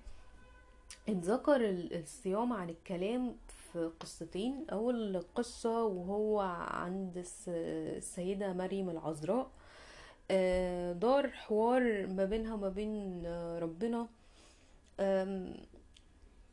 اتذكر 1.08 1.56
ال- 1.56 2.00
الصيام 2.02 2.52
عن 2.52 2.70
الكلام 2.70 3.36
في 3.72 3.90
قصتين. 4.00 4.66
أول 4.72 5.24
قصة 5.34 5.84
وهو 5.84 6.40
عند 6.70 7.16
الس- 7.18 7.48
السيدة 7.48 8.52
مريم 8.52 8.90
العذراء. 8.90 9.50
آه، 10.30 10.92
دار 10.92 11.28
حوار 11.30 12.06
ما 12.06 12.24
بينها 12.24 12.54
وما 12.54 12.68
بين 12.68 13.26
ربنا. 13.58 14.08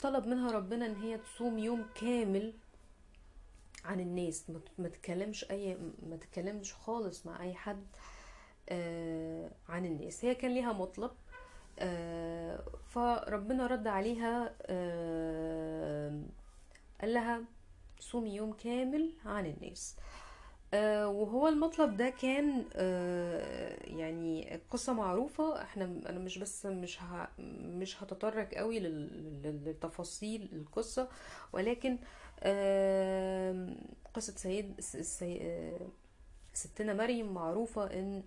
طلب 0.01 0.27
منها 0.27 0.51
ربنا 0.51 0.85
إن 0.85 0.95
هي 0.95 1.17
تصوم 1.17 1.57
يوم 1.59 1.85
كامل 1.95 2.53
عن 3.85 3.99
الناس. 3.99 4.49
ما 4.77 4.89
تتكلمش 4.89 5.51
أي 5.51 5.77
ما 6.09 6.15
تتكلمش 6.15 6.73
خالص 6.73 7.25
مع 7.25 7.43
أي 7.43 7.53
حد. 7.53 7.83
عن 9.69 9.85
الناس 9.85 10.25
هي 10.25 10.35
كان 10.35 10.51
ليها 10.53 10.73
مطلب 10.73 11.11
آه، 11.79 12.63
فربنا 12.89 13.67
رد 13.67 13.87
عليها 13.87 14.53
آه، 14.61 16.21
قال 17.01 17.13
لها 17.13 17.41
صومي 17.99 18.35
يوم 18.35 18.53
كامل 18.53 19.13
عن 19.25 19.45
الناس 19.45 19.95
آه، 20.73 21.07
وهو 21.07 21.47
المطلب 21.47 21.97
ده 21.97 22.09
كان 22.09 22.65
آه، 22.75 23.77
يعني 23.83 24.59
قصة 24.71 24.93
معروفة 24.93 25.61
إحنا 25.61 25.85
أنا 25.85 26.19
مش 26.19 26.37
بس 26.37 26.65
مش 26.65 27.01
ه... 27.03 27.27
مش 27.63 28.03
هتطرق 28.03 28.53
قوي 28.53 28.79
لتفاصيل 29.43 30.49
القصة 30.53 31.09
ولكن 31.53 31.97
قصة 34.13 34.33
سيد. 34.35 34.81
آه، 35.41 35.87
ستنا 36.53 36.93
مريم 36.93 37.33
معروفة 37.33 37.85
إن 37.85 38.23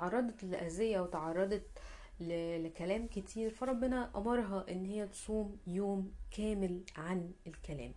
تعرضت 0.00 0.44
لأذية 0.44 1.00
وتعرضت 1.00 1.66
لكلام 2.20 3.06
كتير 3.06 3.50
فربنا 3.50 4.10
أمرها 4.16 4.64
إن 4.70 4.84
هي 4.84 5.06
تصوم 5.06 5.58
يوم 5.66 6.12
كامل 6.36 6.80
عن 6.96 7.30
الكلام. 7.46 7.92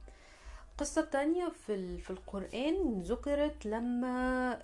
القصة 0.72 1.01
التانية 1.01 1.50
في 1.50 1.98
في 1.98 2.10
القرآن 2.10 3.01
ذكرت 3.01 3.65
لما 3.65 4.60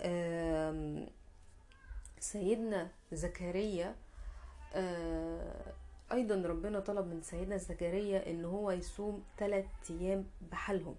سيدنا 2.20 2.90
زكريا 3.12 3.94
آه، 4.74 5.72
أيضا 6.12 6.48
ربنا 6.48 6.80
طلب 6.80 7.06
من 7.06 7.22
سيدنا 7.22 7.56
زكريا 7.56 8.30
إن 8.30 8.44
هو 8.44 8.70
يصوم 8.70 9.22
ثلاث 9.38 9.64
أيام 9.90 10.26
بحالهم. 10.52 10.94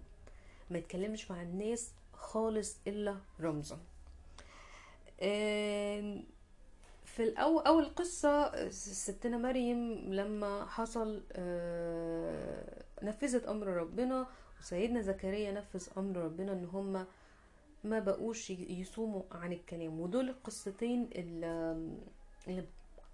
ما 0.70 0.78
يتكلمش 0.78 1.30
مع 1.30 1.42
الناس 1.42 1.92
خالص 2.12 2.78
إلا 2.86 3.16
رمزا. 3.40 3.78
في 7.04 7.22
الأول 7.24 7.62
أول 7.64 7.84
قصة 7.94 8.68
ستنا 8.70 9.38
مريم 9.38 9.92
لما 10.14 10.66
حصل 10.66 11.22
آه، 11.32 12.82
نفذت 13.02 13.44
أمر 13.44 13.66
ربنا 13.66 14.26
سيدنا 14.60 15.02
زكريا 15.02 15.52
نفذ 15.52 15.88
أمر 15.98 16.16
ربنا 16.16 16.52
إن 16.52 16.64
هم 16.64 17.06
ما 17.84 17.98
بقوش 17.98 18.50
يصوموا 18.50 19.22
عن 19.32 19.52
الكلام. 19.52 20.00
ودول 20.00 20.28
القصتين 20.28 21.10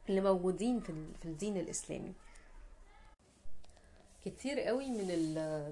اللي 0.08 0.20
موجودين 0.20 0.80
في 0.80 1.24
الدين 1.24 1.56
الإسلامي. 1.56 2.12
كتير 4.24 4.60
قوي 4.60 4.90
من 4.90 5.06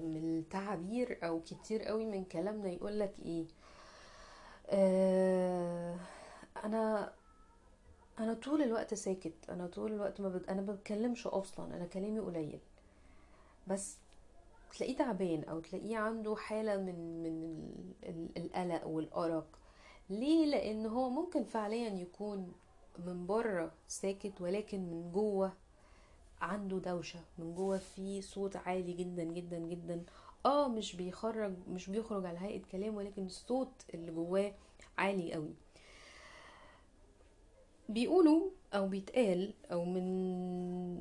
من 0.03 0.39
التعابير 0.39 1.17
أو 1.23 1.41
كتير 1.41 1.83
قوي 1.83 2.05
من 2.05 2.23
كلامنا 2.23 2.69
يقول 2.69 2.99
لك 2.99 3.13
إيه؟ 3.25 3.45
آه 4.69 5.95
أنا 6.63 7.13
أنا 8.19 8.33
طول 8.33 8.61
الوقت 8.61 8.93
ساكت. 8.93 9.33
أنا 9.49 9.67
طول 9.67 9.91
الوقت 9.93 10.21
ما 10.21 10.29
بد... 10.29 10.45
أنا 10.49 10.61
ما 10.61 10.73
بتكلمش 10.73 11.27
أصلا. 11.27 11.75
أنا 11.75 11.85
كلامي 11.85 12.19
قليل. 12.19 12.59
بس 13.67 13.97
تلاقيه 14.77 14.97
تعبان 14.97 15.43
أو 15.43 15.59
تلاقيه 15.59 15.97
عنده 15.97 16.35
حالة 16.35 16.77
من 16.77 17.23
من 17.23 18.29
القلق 18.37 18.87
والأرق. 18.87 19.47
ليه؟ 20.09 20.45
لأن 20.45 20.85
هو 20.85 21.09
ممكن 21.09 21.43
فعليا 21.43 21.89
يكون 21.89 22.53
من 23.05 23.27
بره 23.27 23.71
ساكت 23.87 24.41
ولكن 24.41 24.79
من 24.79 25.11
جوه 25.11 25.53
عنده 26.41 26.77
دوشة. 26.79 27.19
من 27.37 27.55
جوه 27.55 27.77
في 27.77 28.21
صوت 28.21 28.55
عالي 28.55 28.93
جدا 28.93 29.23
جدا 29.23 29.57
جدا. 29.59 30.03
آه 30.45 30.67
مش 30.67 30.95
بيخرج 30.95 31.53
مش 31.69 31.89
بيخرج 31.89 32.25
على 32.25 32.39
هيئة 32.39 32.61
كلام 32.71 32.95
ولكن 32.95 33.25
الصوت 33.25 33.71
اللي 33.93 34.11
جواه 34.11 34.53
عالي 34.97 35.33
قوي. 35.33 35.53
بيقولوا 37.93 38.49
أو 38.73 38.87
بيتقال 38.87 39.53
أو 39.71 39.85
من 39.85 40.03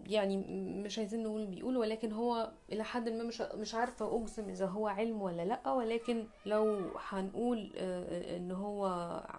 يعني 0.06 0.36
مش 0.84 0.98
عايزين 0.98 1.22
نقول 1.22 1.46
بيقولوا 1.46 1.80
ولكن 1.80 2.12
هو 2.12 2.52
إلى 2.72 2.84
حد 2.84 3.08
ما 3.08 3.24
مش 3.24 3.40
مش 3.40 3.74
عارفة 3.74 4.16
اجزم 4.22 4.48
إذا 4.48 4.66
هو 4.66 4.86
علم 4.88 5.22
ولا 5.22 5.42
لأ 5.44 5.72
ولكن 5.72 6.26
لو 6.46 6.90
هنقول 7.08 7.72
إن 7.76 8.50
هو 8.52 8.86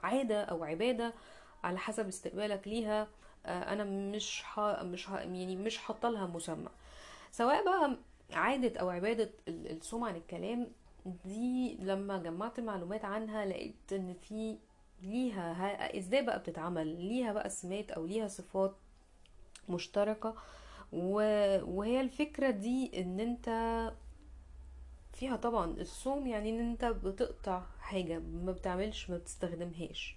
عادة 0.03 0.41
أو 0.43 0.63
عبادة 0.63 1.13
على 1.63 1.77
حسب 1.77 2.07
استقبالك 2.07 2.67
ليها 2.67 3.07
أنا 3.45 3.83
مش 3.83 4.43
ح... 4.43 4.59
مش 4.83 5.07
ح... 5.07 5.11
يعني 5.13 5.55
مش 5.55 5.77
حاطة 5.77 6.09
لها 6.09 6.25
مسمى. 6.27 6.69
سواء 7.31 7.65
بقى 7.65 7.97
عادة 8.33 8.79
أو 8.79 8.89
عبادة 8.89 9.29
الصوم 9.47 10.03
عن 10.03 10.15
الكلام 10.15 10.67
دي 11.25 11.77
لما 11.79 12.17
جمعت 12.17 12.59
المعلومات 12.59 13.05
عنها 13.05 13.45
لقيت 13.45 13.93
إن 13.93 14.13
في 14.13 14.57
ليها 15.03 15.97
إزاي 15.97 16.25
بقى 16.25 16.39
بتتعمل؟ 16.39 16.87
ليها 16.87 17.33
بقى 17.33 17.49
سمات 17.49 17.91
أو 17.91 18.05
ليها 18.05 18.27
صفات 18.27 18.75
مشتركة. 19.69 20.35
وهي 20.93 22.01
الفكرة 22.01 22.49
دي 22.49 23.01
إن 23.01 23.19
أنت 23.19 23.49
فيها 25.13 25.35
طبعا 25.35 25.65
الصوم 25.71 26.27
يعني 26.27 26.49
إن 26.49 26.59
أنت 26.69 26.85
بتقطع 26.85 27.63
حاجة 27.79 28.19
ما 28.19 28.51
بتعملش 28.51 29.09
ما 29.09 29.17
بتستخدمهاش. 29.17 30.15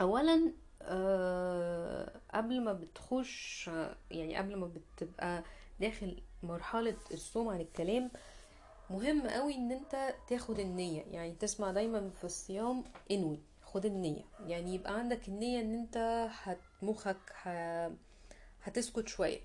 اولا 0.00 0.52
أه 0.82 2.20
قبل 2.34 2.60
ما 2.64 2.72
بتخش 2.72 3.70
يعني 4.10 4.36
قبل 4.36 4.56
ما 4.56 4.66
بتبقى 4.96 5.42
داخل 5.80 6.22
مرحلة 6.42 6.96
الصوم 7.12 7.48
عن 7.48 7.60
الكلام 7.60 8.10
مهم 8.90 9.28
قوي 9.28 9.54
إن 9.54 9.72
أنت 9.72 10.14
تاخد 10.28 10.58
النية. 10.58 11.02
يعني 11.02 11.32
تسمع 11.34 11.70
دايما 11.70 12.10
في 12.10 12.24
الصيام 12.24 12.84
انوي 13.10 13.40
خد 13.72 13.86
النية. 13.86 14.22
يعني 14.46 14.74
يبقى 14.74 14.98
عندك 14.98 15.28
النية 15.28 15.60
إن 15.60 15.74
أنت 15.74 16.28
مخك 16.82 17.32
ه... 17.42 17.48
هتسكت 18.62 19.08
شوية. 19.08 19.40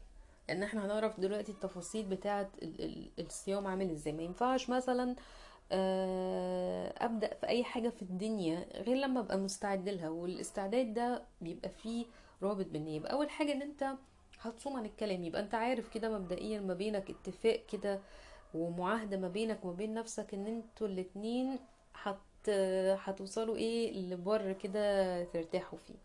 لأن 0.47 0.63
إحنا 0.63 0.85
هنعرف 0.85 1.19
دلوقتي 1.19 1.51
التفاصيل 1.51 2.05
بتاعة 2.05 2.49
الصيام 3.19 3.67
عامل 3.67 3.91
إزاي. 3.91 4.13
ما 4.13 4.23
ينفعش 4.23 4.69
مثلا 4.69 5.15
أبدأ 6.97 7.33
في 7.33 7.47
أي 7.47 7.63
حاجة 7.63 7.89
في 7.89 8.01
الدنيا 8.01 8.65
غير 8.81 8.95
لما 8.97 9.19
أبقى 9.19 9.37
مستعد 9.37 9.89
لها. 9.89 10.09
والاستعداد 10.09 10.93
ده 10.93 11.23
بيبقى 11.41 11.69
فيه 11.69 12.05
رابط 12.43 12.65
بالنيه 12.65 12.95
يبقى 12.95 13.13
أول 13.13 13.29
حاجة 13.29 13.51
إن 13.51 13.61
أنت 13.61 13.93
هتصوم 14.41 14.75
عن 14.77 14.85
الكلام. 14.85 15.23
يبقى 15.23 15.41
أنت 15.41 15.55
عارف 15.55 15.89
كده 15.89 16.09
مبدئيا 16.19 16.59
ما 16.59 16.73
بينك 16.73 17.09
اتفاق 17.09 17.65
كده 17.71 17.99
ومعاهدة 18.53 19.17
ما 19.17 19.27
بينك 19.27 19.65
وما 19.65 19.73
بين 19.73 19.93
نفسك 19.93 20.33
إن 20.33 20.47
أنتوا 20.47 20.87
الاتنين 20.87 21.59
هت 22.03 22.17
هتوصلوا 23.03 23.55
إيه 23.55 23.93
لبر 23.93 24.53
كده 24.53 25.23
ترتاحوا 25.23 25.79
فيه. 25.79 25.95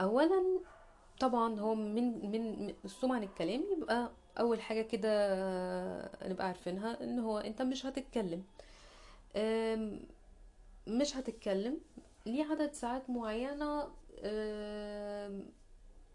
اولا 0.00 0.60
طبعا 1.20 1.60
هو 1.60 1.74
من 1.74 2.30
من 2.30 2.74
الصوم 2.84 3.12
عن 3.12 3.22
الكلام 3.22 3.64
يبقى 3.78 4.10
أول 4.40 4.60
حاجة 4.60 4.82
كده 4.82 5.08
نبقى 6.28 6.46
عارفينها 6.46 7.04
إن 7.04 7.18
هو 7.18 7.38
أنت 7.38 7.62
مش 7.62 7.86
هتتكلم. 7.86 8.42
مش 10.86 11.16
هتتكلم 11.16 11.78
ليه 12.26 12.44
عدد 12.44 12.72
ساعات 12.72 13.10
معينة؟ 13.10 13.88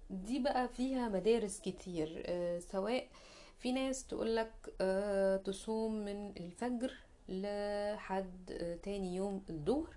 دي 0.10 0.40
بقى 0.40 0.68
فيها 0.68 1.10
مدارس 1.10 1.60
كتير. 1.62 2.26
سواء 2.60 3.08
في 3.60 3.72
ناس 3.72 4.08
تقولك 4.08 4.52
تصوم 5.46 5.94
من 6.06 6.30
الفجر 6.38 6.94
لحد 7.30 8.80
تاني 8.84 9.16
يوم 9.16 9.44
الظهر 9.50 9.90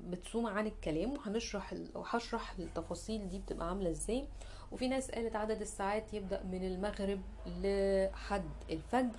بتصوم 0.00 0.46
عن 0.46 0.66
الكلام 0.66 1.12
وهنشرح 1.12 1.74
وهشرح 1.94 2.54
التفاصيل 2.58 3.28
دي 3.28 3.38
بتبقى 3.38 3.68
عاملة 3.68 3.90
إزاي. 3.90 4.24
وفي 4.72 4.88
ناس 4.88 5.10
قالت 5.10 5.36
عدد 5.36 5.60
الساعات 5.60 6.14
يبدأ 6.14 6.42
من 6.42 6.64
المغرب 6.64 7.20
لحد 7.46 8.50
الفجر 8.70 9.18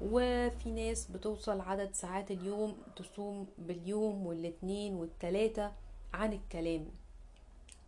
وفي 0.00 0.70
ناس 0.70 1.06
بتوصل 1.06 1.60
عدد 1.60 1.92
ساعات 1.94 2.30
اليوم 2.30 2.76
تصوم 2.96 3.46
باليوم 3.58 4.26
والاثنين 4.26 4.94
والتلاتة 4.94 5.72
عن 6.14 6.32
الكلام 6.32 6.86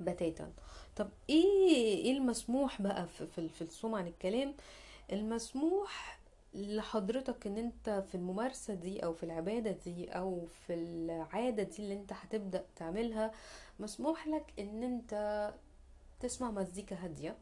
بتاتا. 0.00 0.52
طب 0.96 1.08
إيه 1.30 1.68
إيه 2.04 2.12
المسموح 2.16 2.82
بقى 2.82 3.06
في 3.06 3.48
في 3.48 3.62
الصوم 3.62 3.94
عن 3.94 4.06
الكلام؟ 4.06 4.54
المسموح 5.12 6.15
لحضرتك 6.56 7.46
إن 7.46 7.58
أنت 7.58 8.04
في 8.08 8.14
الممارسة 8.14 8.74
دي 8.74 9.04
أو 9.04 9.12
في 9.12 9.22
العبادة 9.22 9.70
دي 9.70 10.08
أو 10.08 10.46
في 10.66 10.74
العادة 10.74 11.62
دي 11.62 11.76
اللي 11.78 11.94
أنت 11.94 12.12
هتبدأ 12.12 12.64
تعملها 12.76 13.32
مسموح 13.80 14.26
لك 14.28 14.52
إن 14.58 14.82
أنت 14.82 15.52
تسمع 16.20 16.50
مزيكا 16.50 16.96
هادية. 16.96 17.36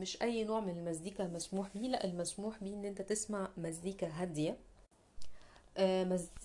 مش 0.00 0.22
أي 0.22 0.44
نوع 0.44 0.60
من 0.60 0.78
المزيكا 0.78 1.26
مسموح 1.26 1.68
بيه 1.74 1.88
لأ 1.88 2.04
المسموح 2.04 2.62
بيه 2.64 2.74
إن 2.74 2.84
أنت 2.84 3.02
تسمع 3.02 3.48
مزيكا 3.56 4.06
هادية. 4.06 4.56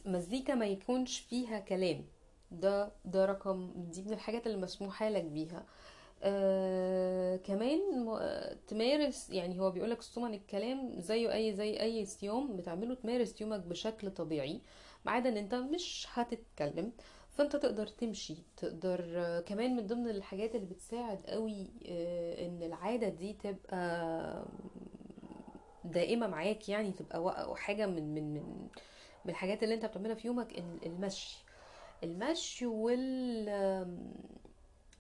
مزيكا 0.06 0.56
ما 0.56 0.66
يكونش 0.66 1.20
فيها 1.20 1.60
كلام. 1.60 2.06
ده 2.52 2.92
ده 3.06 3.26
رقم 3.26 3.72
دي 3.76 4.02
من 4.02 4.14
الحاجات 4.14 4.48
اللي 4.48 4.58
مسموحة 4.58 5.10
لك 5.10 5.24
بيها. 5.24 5.58
آه 5.58 5.66
كمان 7.38 7.80
تمارس 8.68 9.30
يعني 9.30 9.60
هو 9.60 9.72
بيقولك 9.72 10.00
عن 10.18 10.34
الكلام 10.34 10.94
زيه 11.00 11.34
أي 11.34 11.54
زي 11.54 11.80
أي 11.82 12.06
صيام 12.06 12.56
بتعمله 12.58 12.96
تمارس 12.96 13.42
يومك 13.42 13.60
بشكل 13.60 14.12
طبيعي 14.12 14.62
ما 15.06 15.12
عدا 15.12 15.30
إن 15.30 15.38
أنت 15.38 15.56
مش 15.56 16.08
هتتكلم 16.14 16.92
فأنت 17.32 17.56
تقدر 17.56 17.88
تمشي 17.88 18.36
تقدر 18.58 19.04
آه 19.16 19.40
كمان 19.40 19.76
من 19.76 19.88
ضمن 19.88 20.10
الحاجات 20.10 20.56
اللي 20.56 20.66
بتساعد 20.68 21.20
قوي 21.28 21.68
آه 21.88 22.46
إن 22.46 22.64
العادة 22.64 23.10
دي 23.10 23.34
تبقى 23.34 24.46
دائمة 25.86 26.28
معاك 26.28 26.70
يعني 26.70 26.92
تبقى 26.92 27.56
حاجة 27.56 27.86
من 27.86 28.14
من 28.16 28.34
من 28.34 28.68
من 29.26 29.32
الحاجات 29.32 29.64
اللي 29.64 29.76
أنت 29.76 29.86
بتعملها 29.86 30.16
في 30.16 30.28
يومك 30.28 30.58
المشي. 30.86 31.38
المشي 32.04 32.66
وال 32.66 33.50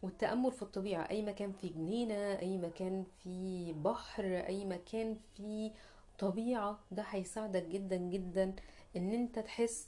والتأمل 0.03 0.51
في 0.51 0.61
الطبيعة 0.61 1.09
أي 1.09 1.21
مكان 1.21 1.51
في 1.51 1.67
جنينة 1.69 2.39
أي 2.39 2.57
مكان 2.57 3.03
في 3.23 3.73
بحر 3.73 4.23
أي 4.25 4.65
مكان 4.65 5.17
في 5.35 5.71
طبيعة 6.19 6.79
ده 6.91 7.03
هيساعدك 7.03 7.63
جدا 7.65 7.95
جدا 7.97 8.55
إن 8.95 9.13
أنت 9.13 9.39
تحس 9.39 9.87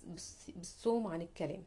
بالصوم 0.55 1.07
عن 1.07 1.21
الكلام. 1.21 1.63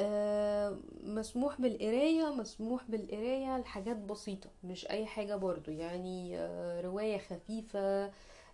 آه 0.00 0.78
مسموح 1.04 1.60
بالقراية 1.60 2.24
مسموح 2.34 2.84
بالقراية 2.90 3.58
لحاجات 3.58 3.96
بسيطة 3.96 4.50
مش 4.64 4.90
أي 4.90 5.06
حاجة 5.06 5.36
برضو. 5.36 5.70
يعني 5.70 6.38
آه 6.38 6.80
رواية 6.80 7.18
خفيفة 7.18 8.10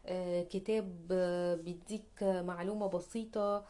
آه 0.07 0.43
كتاب 0.43 1.09
بيديك 1.65 2.23
معلومة 2.23 2.87
بسيطة 2.87 3.65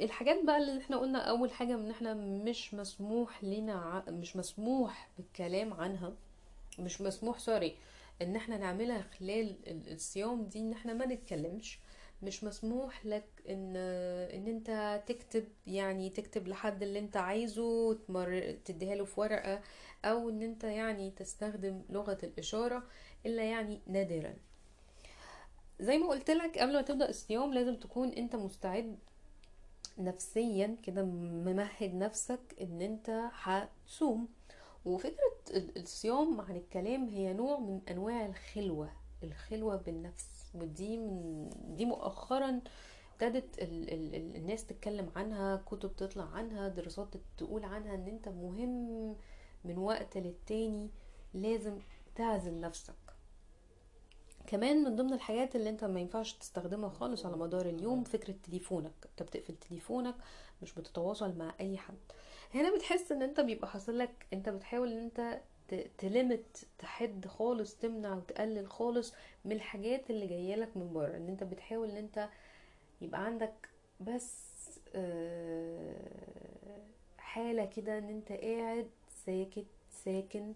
الحاجات 0.00 0.44
بقى 0.44 0.58
اللي 0.58 0.80
إحنا 0.80 0.96
قلنا 0.96 1.18
أول 1.18 1.50
حاجة 1.50 1.74
إن 1.74 1.90
إحنا 1.90 2.14
مش 2.14 2.74
مسموح 2.74 3.44
لنا 3.44 4.04
مش 4.08 4.36
مسموح 4.36 5.08
بالكلام 5.18 5.74
عنها. 5.74 6.12
مش 6.78 7.00
مسموح 7.00 7.38
سوري 7.38 7.76
إن 8.22 8.36
إحنا 8.36 8.56
نعملها 8.58 9.02
خلال 9.18 9.56
الصيام 9.92 10.44
دي 10.44 10.58
إن 10.58 10.72
إحنا 10.72 10.92
ما 10.94 11.06
نتكلمش. 11.06 11.78
مش 12.22 12.44
مسموح 12.44 13.06
لك 13.06 13.24
إن 13.48 13.76
إن 14.36 14.46
انت 14.46 15.02
تكتب 15.06 15.44
يعني 15.66 16.10
تكتب 16.10 16.48
لحد 16.48 16.82
اللي 16.82 16.98
انت 16.98 17.16
عايزه 17.16 17.94
تمر 17.94 18.56
تديها 18.64 18.94
له 18.94 19.04
في 19.04 19.20
ورقة 19.20 19.60
أو 20.04 20.30
إن 20.30 20.42
انت 20.42 20.64
يعني 20.64 21.10
تستخدم 21.10 21.82
لغة 21.90 22.18
الإشارة 22.22 22.82
إلا 23.26 23.42
يعني 23.42 23.80
نادرا. 23.86 24.34
زي 25.80 25.98
ما 25.98 26.08
قلت 26.08 26.30
لك 26.30 26.58
قبل 26.58 26.72
ما 26.72 26.82
تبدأ 26.82 27.08
الصيام 27.08 27.54
لازم 27.54 27.76
تكون 27.76 28.08
أنت 28.08 28.36
مستعد 28.36 28.96
نفسيا 29.98 30.76
كده 30.82 31.02
ممهد 31.04 31.94
نفسك 31.94 32.40
إن 32.60 32.82
أنت 32.82 33.30
هتصوم. 33.32 34.28
وفكرة 34.84 35.36
ال- 35.50 35.82
الصيام 35.82 36.40
عن 36.40 36.56
الكلام 36.56 37.08
هي 37.08 37.32
نوع 37.32 37.58
من 37.58 37.80
أنواع 37.90 38.26
الخلوة 38.26 38.90
الخلوة 39.22 39.76
بالنفس. 39.76 40.50
ودي 40.54 40.96
من 40.98 41.50
دي 41.76 41.84
مؤخرا 41.84 42.60
ابتدت 43.12 43.58
ال 43.58 43.92
ال 43.94 44.14
ال 44.14 44.36
الناس 44.36 44.66
تتكلم 44.66 45.10
عنها 45.16 45.56
كتب 45.56 45.96
تطلع 45.96 46.24
عنها 46.24 46.68
دراسات 46.68 47.08
تقول 47.38 47.64
عنها 47.64 47.94
إن 47.94 48.06
أنت 48.08 48.28
مهم 48.28 49.16
من 49.64 49.78
وقت 49.78 50.18
للتاني 50.18 50.90
لازم 51.34 51.78
تعزل 52.14 52.60
نفسك. 52.60 52.94
كمان 54.46 54.84
من 54.84 54.96
ضمن 54.96 55.12
الحاجات 55.12 55.56
اللي 55.56 55.70
انت 55.70 55.84
ما 55.84 56.00
ينفعش 56.00 56.32
تستخدمها 56.32 56.88
خالص 56.90 57.26
على 57.26 57.36
مدار 57.36 57.66
اليوم 57.66 58.04
فكرة 58.04 58.34
تليفونك. 58.42 58.92
انت 59.10 59.22
بتقفل 59.22 59.54
تليفونك 59.56 60.14
مش 60.62 60.72
بتتواصل 60.74 61.38
مع 61.38 61.54
أي 61.60 61.78
حد. 61.78 61.94
هنا 62.54 62.74
بتحس 62.76 63.12
إن 63.12 63.22
انت 63.22 63.40
بيبقى 63.40 63.68
حاصل 63.68 63.98
لك 63.98 64.26
انت 64.32 64.48
بتحاول 64.48 64.92
إن 64.92 64.98
انت 64.98 65.40
تلمت 65.98 66.66
تحد 66.78 67.26
خالص 67.26 67.74
تمنع 67.76 68.14
وتقلل 68.16 68.68
خالص 68.70 69.14
من 69.44 69.52
الحاجات 69.52 70.10
اللي 70.10 70.26
جاية 70.26 70.54
لك 70.56 70.76
من 70.76 70.92
بره. 70.92 71.16
إن 71.16 71.28
انت 71.28 71.44
بتحاول 71.44 71.90
إن 71.90 71.96
انت 71.96 72.28
يبقى 73.00 73.24
عندك 73.24 73.68
بس 74.00 74.46
آه، 74.94 75.96
حالة 77.18 77.64
كده 77.64 77.98
إن 77.98 78.08
انت 78.08 78.32
قاعد 78.32 78.90
ساكت 79.26 79.66
ساكن 80.04 80.52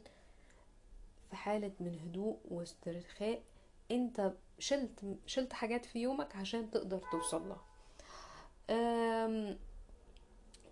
في 1.31 1.37
حالة 1.37 1.73
من 1.81 1.99
هدوء 2.05 2.37
واسترخاء 2.51 3.43
انت 3.91 4.33
شلت 4.59 5.01
شلت 5.27 5.53
حاجات 5.53 5.85
في 5.85 5.99
يومك 5.99 6.37
عشان 6.37 6.71
تقدر 6.71 6.99
توصل 7.13 7.49
لها. 7.49 7.61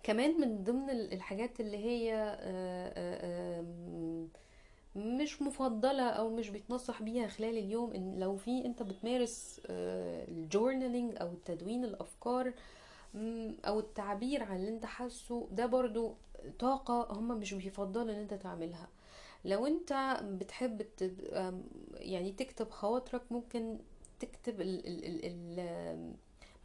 كمان 0.03 0.41
من 0.41 0.63
ضمن 0.63 0.89
ال- 0.89 1.13
الحاجات 1.13 1.59
اللي 1.59 1.77
هي 1.77 2.13
آه، 2.15 2.93
آه، 2.97 3.65
مش 4.95 5.41
مفضلة 5.41 6.03
أو 6.09 6.29
مش 6.35 6.49
بيتنصح 6.49 7.01
بيها 7.03 7.27
خلال 7.27 7.57
اليوم 7.57 7.93
إن 7.93 8.19
لو 8.19 8.35
في 8.37 8.65
أنت 8.65 8.83
بتمارس 8.83 9.61
الجورنالينج 9.69 11.15
أو 11.21 11.33
تدوين 11.45 11.85
الأفكار 11.85 12.53
أو 13.65 13.79
التعبير 13.79 14.43
عن 14.43 14.55
اللي 14.55 14.69
أنت 14.69 14.85
حاسه 14.85 15.47
ده 15.51 15.65
برضو 15.65 16.15
طاقة 16.59 17.07
هما 17.11 17.35
مش 17.35 17.53
بيفضلوا 17.53 18.13
إن 18.13 18.19
أنت 18.19 18.33
تعملها. 18.33 18.87
لو 19.45 19.65
انت 19.67 20.19
بتحب 20.23 20.81
يعني 21.93 22.31
تكتب 22.31 22.69
خواطرك 22.69 23.31
ممكن 23.31 23.79
تكتب 24.19 24.61
ال 24.61 24.87
ال 24.87 25.25
ال 25.25 26.13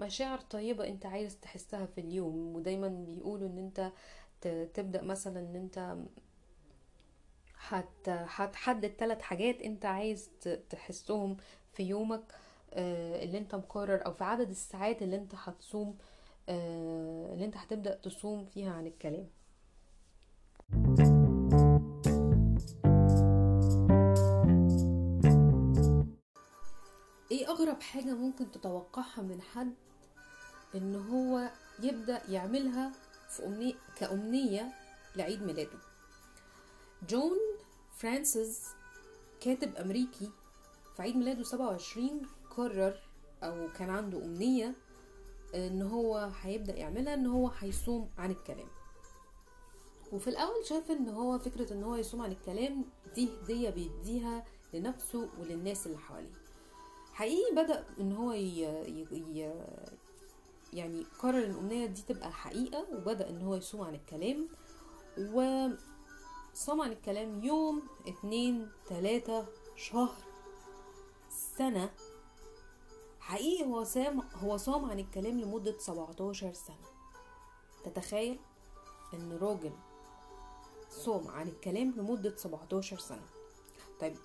مشاعر 0.01 0.39
طيبة 0.41 0.89
انت 0.89 1.07
عايز 1.07 1.41
تحسها 1.41 1.87
في 1.87 2.01
اليوم. 2.01 2.57
ودايما 2.57 2.89
بيقولوا 2.89 3.49
ان 3.49 3.59
انت 3.59 3.93
تبدأ 4.75 5.03
مثلا 5.03 5.41
ان 5.41 5.57
انت 5.57 5.97
هت 7.69 8.09
هتحدد 8.09 8.93
ثلاث 8.99 9.21
حاجات 9.21 9.63
انت 9.63 9.85
عايز 9.85 10.31
تحسهم 10.71 11.37
في 11.73 11.83
يومك 11.83 12.35
آه، 12.73 13.25
اللي 13.25 13.39
انت 13.39 13.55
مقرر 13.55 14.07
أو 14.07 14.13
في 14.13 14.25
عدد 14.25 14.51
الساعات 14.51 15.03
اللي 15.03 15.17
انت 15.17 15.35
هتصوم 15.35 15.97
آه، 16.49 17.33
اللي 17.35 17.45
انت 17.45 17.57
هتبدأ 17.57 17.95
تصوم 17.95 18.45
فيها 18.45 18.73
عن 18.73 18.87
الكلام. 18.87 19.29
إيه 27.45 27.51
أغرب 27.51 27.81
حاجة 27.83 28.15
ممكن 28.15 28.51
تتوقعها 28.51 29.23
من 29.23 29.43
حد 29.43 29.75
إن 30.75 30.95
هو 30.97 31.51
يبدأ 31.83 32.23
يعملها 32.29 32.93
في 33.29 33.47
أمنية 33.47 33.75
كأمنية 33.97 34.73
لعيد 35.17 35.43
ميلاده. 35.43 35.79
جون 37.09 37.39
فرانسيس 37.97 38.69
كاتب 39.41 39.77
أمريكي 39.77 40.31
في 40.97 41.03
عيد 41.03 41.17
ميلاده 41.17 41.43
27 41.43 42.23
قرر 42.57 43.01
أو 43.43 43.69
كان 43.73 43.91
عنده 43.91 44.19
أمنية 44.25 44.75
إن 45.55 45.83
هو 45.83 46.31
هيبدأ 46.41 46.77
يعملها 46.77 47.15
إن 47.15 47.27
هو 47.27 47.49
هيصوم 47.49 48.11
عن 48.19 48.31
الكلام. 48.31 48.69
وفي 50.13 50.31
الأول 50.31 50.67
شاف 50.67 50.91
إن 50.91 51.09
هو 51.09 51.39
فكرة 51.39 51.73
إن 51.73 51.83
هو 51.83 51.97
يصوم 51.97 52.23
عن 52.23 52.33
الكلام 52.33 52.85
دي 53.15 53.29
هدية 53.43 53.71
بيديها 53.71 54.45
لنفسه 54.75 55.29
وللناس 55.41 55.87
اللي 55.87 55.99
حواليه. 55.99 56.44
حقيقي 57.15 57.55
بدأ 57.55 57.85
إن 58.01 58.13
هو 58.13 58.33
ي... 58.33 58.61
ي... 58.63 59.07
ي... 59.13 59.53
يعني 60.73 61.07
قرر 61.19 61.45
إن 61.45 61.51
الأمنية 61.51 61.87
دي 61.87 62.03
تبقى 62.03 62.33
حقيقة 62.33 62.87
وبدأ 62.93 63.29
إن 63.31 63.43
هو 63.43 63.55
يصوم 63.55 63.81
عن 63.83 63.95
الكلام 63.95 64.49
وصام 65.19 66.81
عن 66.81 66.93
الكلام 66.93 67.45
يوم 67.45 67.83
اتنين 68.09 68.69
تلاتة 68.87 69.47
شهر 69.77 70.15
سنة. 71.31 71.91
حقيقي 73.21 73.65
هو 73.65 73.85
سام 73.85 74.21
هو 74.35 74.57
صام 74.57 74.85
عن 74.85 74.99
الكلام 74.99 75.41
لمدة 75.41 75.79
17 75.79 76.53
سنة. 76.53 76.87
تتخيل 77.85 78.39
إن 79.15 79.39
راجل 79.43 79.73
صام 80.91 81.29
عن 81.29 81.49
الكلام 81.49 81.95
لمدة 81.97 82.37
17 82.37 82.99
سنة. 82.99 83.27
طيب 84.01 84.17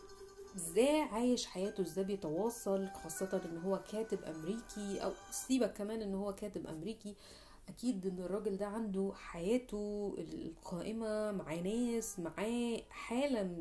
إزاي 0.56 1.02
عايش 1.02 1.46
حياته 1.46 1.82
إزاي 1.82 2.04
بيتواصل 2.06 2.88
خاصة 3.04 3.42
ان 3.46 3.58
هو 3.58 3.80
كاتب 3.92 4.24
أمريكي 4.24 5.04
أو 5.04 5.12
سيبك 5.32 5.74
كمان 5.74 6.02
ان 6.02 6.16
هو 6.16 6.36
كاتب 6.36 6.68
أمريكي. 6.68 7.16
أكيد 7.70 8.06
إن 8.06 8.20
الراجل 8.20 8.58
ده 8.58 8.66
عنده 8.66 9.12
حياته 9.16 10.16
القائمة 10.18 11.32
معاه 11.32 11.62
ناس 11.62 12.20
معاه 12.20 12.82
حالة 12.90 13.56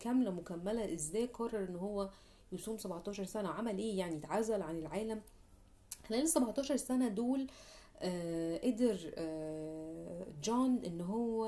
كاملة 0.00 0.30
مكملة. 0.30 0.94
إزاي 0.94 1.26
قرر 1.26 1.64
إن 1.68 1.76
هو 1.76 2.10
يصوم 2.52 2.78
17 2.78 3.24
سنة؟ 3.24 3.48
عمل 3.48 3.78
إيه؟ 3.78 3.98
يعني 3.98 4.16
اتعزل 4.16 4.62
عن 4.62 4.78
العالم. 4.78 5.20
خلال 6.08 6.20
ال 6.22 6.28
17 6.28 6.76
سنة 6.76 7.08
دول 7.08 7.46
آه 7.98 8.58
قدر 8.58 9.10
آه 9.14 10.26
جون 10.42 10.84
إن 10.84 11.00
هو 11.00 11.46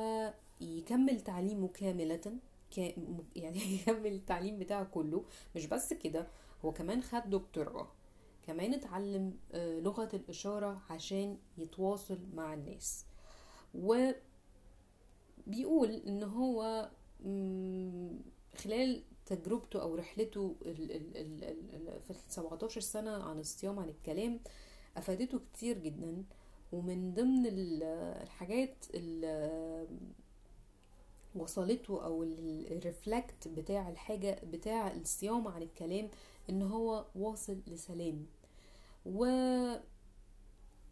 يكمل 0.60 1.20
تعليمه 1.20 1.68
كاملة. 1.68 2.16
كا- 2.16 2.38
يعني 3.36 3.58
يكمل 3.74 4.12
التعليم 4.12 4.58
بتاعه 4.58 4.84
كله. 4.84 5.24
مش 5.56 5.66
بس 5.66 5.92
كده 5.92 6.26
هو 6.64 6.72
كمان 6.72 7.02
خد 7.02 7.30
دكتوراه. 7.30 7.88
كمان 8.46 8.74
اتعلم 8.74 9.36
آه، 9.52 9.80
لغة 9.80 10.08
الإشارة 10.14 10.82
عشان 10.90 11.38
يتواصل 11.58 12.18
مع 12.34 12.54
الناس. 12.54 13.04
وبيقول 15.46 15.90
إن 16.06 16.22
هو 16.22 16.90
خلال 18.56 19.02
تجربته 19.26 19.82
أو 19.82 19.94
رحلته 19.94 20.56
في 20.62 22.10
ال 22.10 22.16
17 22.28 22.80
سنة 22.80 23.10
عن 23.10 23.38
الصيام 23.38 23.78
عن 23.78 23.88
الكلام 23.88 24.40
أفادته 24.96 25.40
كتير 25.52 25.78
جدا. 25.78 26.24
ومن 26.72 27.14
ضمن 27.14 27.46
ال- 27.46 27.82
الحاجات 28.22 28.84
اللي 28.94 29.86
وصلته 31.34 32.04
أو 32.04 32.22
الريفلكت 32.22 33.48
بتاع 33.48 33.88
الحاجة 33.88 34.40
بتاع 34.52 34.92
الصيام 34.92 35.48
عن 35.48 35.62
الكلام 35.62 36.08
إن 36.50 36.62
هو 36.62 37.04
واصل 37.16 37.58
لسلام. 37.66 38.26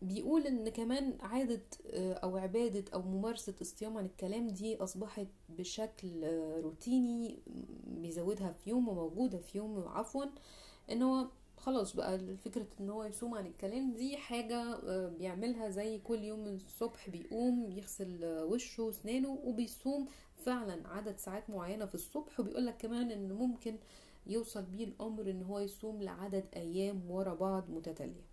وبيقول 0.03 0.46
إن 0.46 0.68
كمان 0.68 1.18
عادة 1.20 1.62
آه، 1.90 2.12
أو 2.14 2.37
عبادة 2.37 2.85
أو 2.94 3.03
ممارسة 3.03 3.55
الصيام 3.61 3.99
عن 3.99 4.05
الكلام 4.07 4.49
دي 4.49 4.77
أصبحت 4.77 5.27
بشكل 5.49 6.25
آه، 6.25 6.61
روتيني 6.61 7.38
بيزودها 7.87 8.51
في 8.51 8.70
يوم 8.70 8.88
وموجودة 8.88 9.38
في 9.38 9.59
يوم 9.59 9.88
عفوا 9.88 10.25
إن 10.90 11.03
هو 11.03 11.27
خلاص 11.57 11.96
بقى 11.96 12.18
فكرة 12.37 12.66
إن 12.81 12.90
هو 12.90 13.05
يصوم 13.05 13.35
عن 13.35 13.46
الكلام 13.46 13.92
دي 13.92 14.16
حاجة 14.16 14.57
آه، 14.75 15.09
بيعملها 15.09 15.68
زي 15.70 15.99
كل 15.99 16.25
يوم 16.25 16.46
الصبح 16.46 17.09
بيقوم 17.11 17.70
يغسل 17.70 18.18
وشه 18.25 18.83
وسنانه 18.83 19.38
وبيصوم 19.44 20.07
فعلا 20.47 20.89
عدد 20.89 21.19
ساعات 21.19 21.51
معينة 21.51 21.87
في 21.87 21.95
الصبح 21.95 22.41
وبيقولك 22.41 22.77
كمان 22.77 23.11
إن 23.11 23.33
ممكن 23.33 23.77
يوصل 24.27 24.63
بيه 24.63 24.85
الأمر 24.85 25.31
إن 25.31 25.43
هو 25.43 25.59
يصوم 25.59 26.03
لعدد 26.03 26.45
أيام 26.57 27.11
ورا 27.11 27.35
بعض 27.35 27.71
متتالية. 27.71 28.27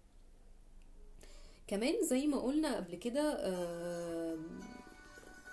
كمان 1.67 1.93
زي 2.03 2.27
ما 2.27 2.37
قلنا 2.39 2.75
قبل 2.75 2.95
كده 2.95 3.37
آم، 3.39 4.59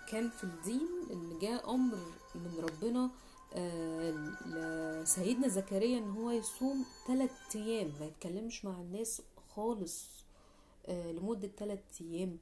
كان 0.08 0.30
في 0.30 0.44
الدين 0.44 0.88
إن 1.12 1.38
جاء 1.42 1.74
أمر 1.74 1.96
من 2.34 2.58
ربنا 2.62 3.10
آه، 3.54 4.10
لسيدنا 5.02 5.48
زكريا 5.48 5.98
إن 5.98 6.10
هو 6.10 6.30
يصوم 6.30 6.84
ثلاث 7.08 7.30
أيام 7.56 7.92
ما 8.00 8.06
يتكلمش 8.06 8.64
مع 8.64 8.80
الناس 8.80 9.22
خالص 9.54 10.24
آه، 10.86 11.12
لمدة 11.12 11.48
ثلاث 11.58 11.80
أيام. 12.00 12.38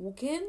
وكان 0.00 0.42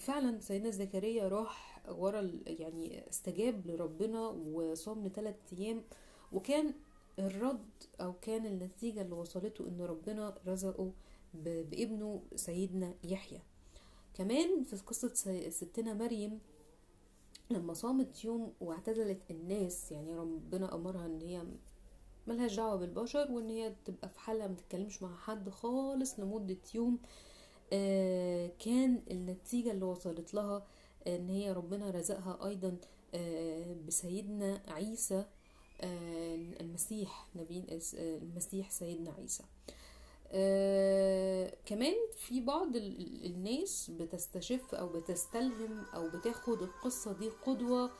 فعلا 0.00 0.40
سيدنا 0.40 0.70
زكريا 0.70 1.28
راح 1.28 1.69
ورا 1.88 2.30
يعني 2.46 3.08
استجاب 3.10 3.66
لربنا 3.66 4.28
وصام 4.28 5.06
لثلاث 5.06 5.34
أيام. 5.58 5.82
وكان 6.32 6.74
الرد 7.18 7.68
أو 8.00 8.12
كان 8.22 8.46
النتيجة 8.46 9.02
اللي 9.02 9.14
وصلته 9.14 9.68
إن 9.68 9.80
ربنا 9.80 10.34
رزقه 10.46 10.92
بابنه 11.34 12.22
سيدنا 12.36 12.94
يحيى. 13.04 13.40
كمان 14.14 14.62
في 14.62 14.76
سي- 15.14 15.50
ستنا 15.50 15.94
مريم 15.94 16.40
لما 17.50 17.74
صامت 17.74 18.24
يوم 18.24 18.52
واعتزلت 18.60 19.18
الناس 19.30 19.92
يعني 19.92 20.14
ربنا 20.16 20.74
أمرها 20.74 21.06
إن 21.06 21.20
هي 21.20 21.42
ملهاش 22.26 22.56
دعوة 22.56 22.76
بالبشر 22.76 23.32
وإن 23.32 23.50
هي 23.50 23.74
تبقى 23.84 24.08
في 24.08 24.20
حالها 24.20 24.46
ما 24.46 24.54
تتكلمش 24.54 25.02
مع 25.02 25.16
حد 25.16 25.48
خالص 25.48 26.20
لمدة 26.20 26.56
يوم 26.74 26.98
آه، 27.72 28.50
كان 28.58 29.02
النتيجة 29.10 29.70
اللي 29.70 29.84
وصلت 29.84 30.34
لها 30.34 30.66
إن 31.06 31.28
هي 31.28 31.52
ربنا 31.52 31.90
رزقها 31.90 32.46
أيضا 32.46 32.76
آه، 33.14 33.76
بسيدنا 33.86 34.62
عيسى 34.68 35.24
آه، 35.80 36.34
المسيح 36.60 37.26
نبي 37.36 37.64
المسيح 37.94 38.70
سيدنا 38.70 39.10
عيسى. 39.18 39.44
آه، 40.32 41.54
كمان 41.66 41.94
في 42.16 42.40
بعض 42.40 42.76
ال- 42.76 43.00
ال- 43.00 43.26
الناس 43.26 43.90
بتستشف 43.90 44.74
أو 44.74 44.88
بتستلهم 44.88 45.84
أو 45.94 46.08
بتاخد 46.08 46.62
القصة 46.62 47.12
دي 47.12 47.28
قدوة 47.46 47.90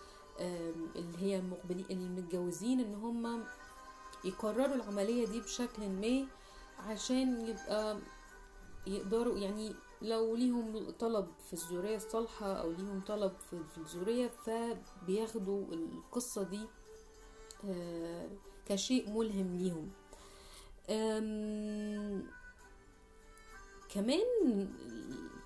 آم، 0.40 0.88
اللي 0.96 1.18
هي 1.18 1.36
المقبلين 1.38 1.86
المتجوزين 1.90 2.80
إن 2.80 2.94
هم 2.94 3.44
يكرروا 4.24 4.74
العملية 4.74 5.26
دي 5.26 5.40
بشكل 5.40 5.88
ما 5.88 6.26
عشان 6.78 7.46
يبقى 7.48 7.98
يقدروا 8.86 9.38
يعني 9.38 9.74
لو 10.02 10.34
ليهم 10.36 10.90
طلب 10.90 11.28
في 11.46 11.52
الذرية 11.52 11.96
الصالحة 11.96 12.52
أو 12.52 12.70
ليهم 12.70 13.00
طلب 13.00 13.32
في 13.50 13.78
الذرية 13.78 14.28
فبياخدوا 14.28 15.64
القصة 15.74 16.42
دي 16.42 16.60
آه، 17.64 18.28
كشيء 18.66 19.10
ملهم 19.10 19.56
ليهم. 19.56 19.90
كمان 23.88 24.20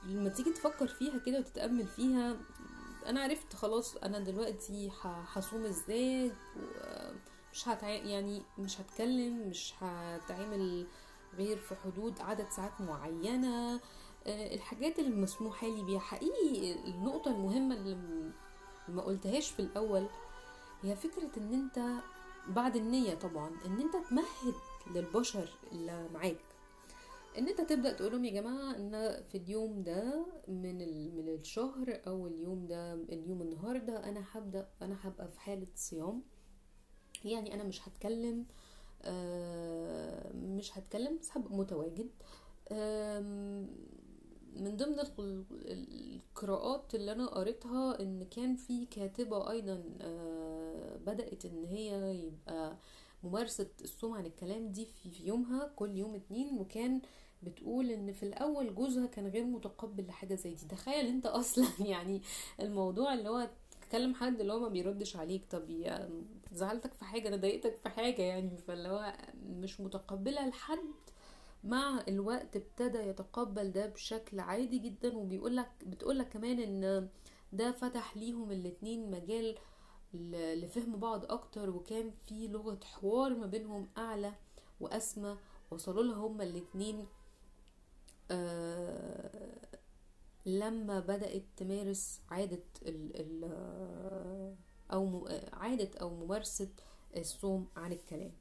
لما 0.06 0.28
تيجي 0.28 0.52
تفكر 0.52 0.86
فيها 0.86 1.18
كده 1.18 1.38
وتتأمل 1.38 1.86
فيها 1.86 2.36
أنا 3.06 3.20
عرفت 3.22 3.56
خلاص 3.56 3.96
أنا 3.96 4.18
دلوقتي 4.18 4.90
هصوم 5.02 5.64
إزاي 5.64 6.32
مش 7.52 7.68
هتع... 7.68 7.88
يعني 7.88 8.42
مش 8.58 8.80
هتكلم 8.80 9.48
مش 9.48 9.74
هتعمل 9.80 10.86
غير 11.34 11.58
في 11.58 11.74
حدود 11.74 12.20
عدد 12.20 12.48
ساعات 12.48 12.80
معينة. 12.80 13.74
آه، 13.74 13.80
الحاجات 14.26 14.98
اللي 14.98 15.10
مسموحة 15.16 15.66
لي 15.68 15.82
بيها. 15.84 15.98
حقيقي 15.98 16.72
النقطة 16.90 17.30
المهمة 17.30 17.74
اللي 17.74 17.94
ما 18.88 19.02
قلتهاش 19.02 19.50
في 19.50 19.60
الأول 19.60 20.06
هي 20.82 20.96
فكرة 20.96 21.30
إن 21.36 21.52
أنت 21.54 22.02
بعد 22.48 22.76
النية 22.76 23.14
طبعا 23.14 23.50
إن 23.66 23.80
أنت 23.80 23.94
تمهد 24.10 24.54
للبشر 24.94 25.48
اللي 25.72 26.08
معاك. 26.14 26.36
إن 27.38 27.48
أنت 27.48 27.60
تبدأ 27.60 27.92
تقول 27.92 28.12
لهم 28.12 28.24
يا 28.24 28.32
جماعة 28.40 28.76
إن 28.76 29.22
في 29.22 29.38
اليوم 29.38 29.82
ده 29.82 30.26
من 30.48 30.78
من 31.16 31.28
الشهر 31.28 32.00
أو 32.06 32.26
اليوم 32.26 32.66
ده 32.66 32.94
اليوم 32.94 33.42
النهارده 33.42 34.08
أنا 34.08 34.24
هبدأ 34.32 34.68
أنا 34.82 34.96
هبقى 35.02 35.28
في 35.28 35.40
حالة 35.40 35.66
صيام. 35.74 36.22
يعني 37.24 37.54
أنا 37.54 37.64
مش 37.64 37.88
هتكلم 37.88 38.46
آه، 39.02 40.32
مش 40.32 40.78
هتكلم 40.78 41.18
بس 41.18 41.30
هبقى 41.36 41.54
متواجد 41.56 42.10
من 44.56 44.76
ضمن 44.76 45.00
ال- 45.00 45.44
القراءات 46.14 46.94
اللي 46.94 47.12
أنا 47.12 47.26
قريتها 47.26 48.00
إن 48.00 48.24
كان 48.24 48.56
في 48.56 48.86
كاتبة 48.86 49.50
أيضا 49.50 49.84
آه، 50.00 50.96
بدأت 50.96 51.44
إن 51.44 51.64
هي 51.64 52.16
يبقى 52.26 52.76
ممارسة 53.22 53.66
الصوم 53.82 54.12
عن 54.14 54.26
الكلام 54.26 54.68
دي 54.72 54.86
في 54.86 55.10
يومها 55.26 55.72
كل 55.76 55.96
يوم 55.96 56.14
اتنين 56.14 56.58
وكان 56.58 57.00
بتقول 57.42 57.90
إن 57.90 58.12
في 58.12 58.22
الأول 58.22 58.74
جوزها 58.74 59.06
كان 59.06 59.26
غير 59.26 59.44
متقبل 59.44 60.06
لحاجة 60.06 60.34
زي 60.34 60.54
دي. 60.54 60.66
تخيل 60.68 61.06
أنت 61.06 61.26
أصلا 61.40 61.66
يعني 61.80 62.22
الموضوع 62.60 63.14
اللي 63.14 63.28
هو 63.28 63.48
تكلم 63.80 64.14
حد 64.14 64.40
اللي 64.40 64.52
هو 64.52 64.58
ما 64.60 64.68
بيردش 64.68 65.16
عليك 65.16 65.44
طب 65.50 65.70
زعلتك 66.52 66.92
في 66.94 67.04
حاجة 67.04 67.28
أنا 67.28 67.36
ضايقتك 67.36 67.76
في 67.76 67.88
حاجة 67.88 68.22
يعني 68.22 68.56
فاللي 68.58 68.88
هو 68.88 69.12
مش 69.46 69.80
متقبلة 69.80 70.48
لحد 70.48 70.78
مع 71.64 72.04
الوقت 72.08 72.56
ابتدى 72.56 72.98
يتقبل 72.98 73.72
ده 73.72 73.86
بشكل 73.86 74.40
عادي 74.40 74.78
جدا 74.78 75.16
وبيقول 75.16 75.56
لك 75.56 75.70
بتقول 75.86 76.18
لك 76.18 76.28
كمان 76.28 76.58
إن 76.60 77.08
ده 77.52 77.72
فتح 77.72 78.16
ليهم 78.16 78.50
الاتنين 78.52 79.10
مجال 79.10 79.54
لفهم 80.34 80.96
بعض 80.96 81.24
أكتر 81.24 81.70
وكان 81.70 82.10
في 82.26 82.48
لغة 82.48 82.80
حوار 82.84 83.34
ما 83.34 83.46
بينهم 83.46 83.88
أعلى 83.98 84.32
وأسمى. 84.80 85.36
وصلوا 85.70 86.02
لها 86.04 86.16
هما 86.16 86.44
الاتنين 86.44 87.06
آه 88.30 89.66
لما 90.46 91.00
بدأت 91.00 91.42
تمارس 91.56 92.20
عادة 92.30 92.62
ال 92.82 93.10
ال 93.14 93.44
أو 94.92 95.28
عادة 95.52 95.90
أو 96.00 96.10
ممارسة 96.10 96.68
الصوم 97.16 97.68
عن 97.76 97.92
الكلام. 97.92 98.32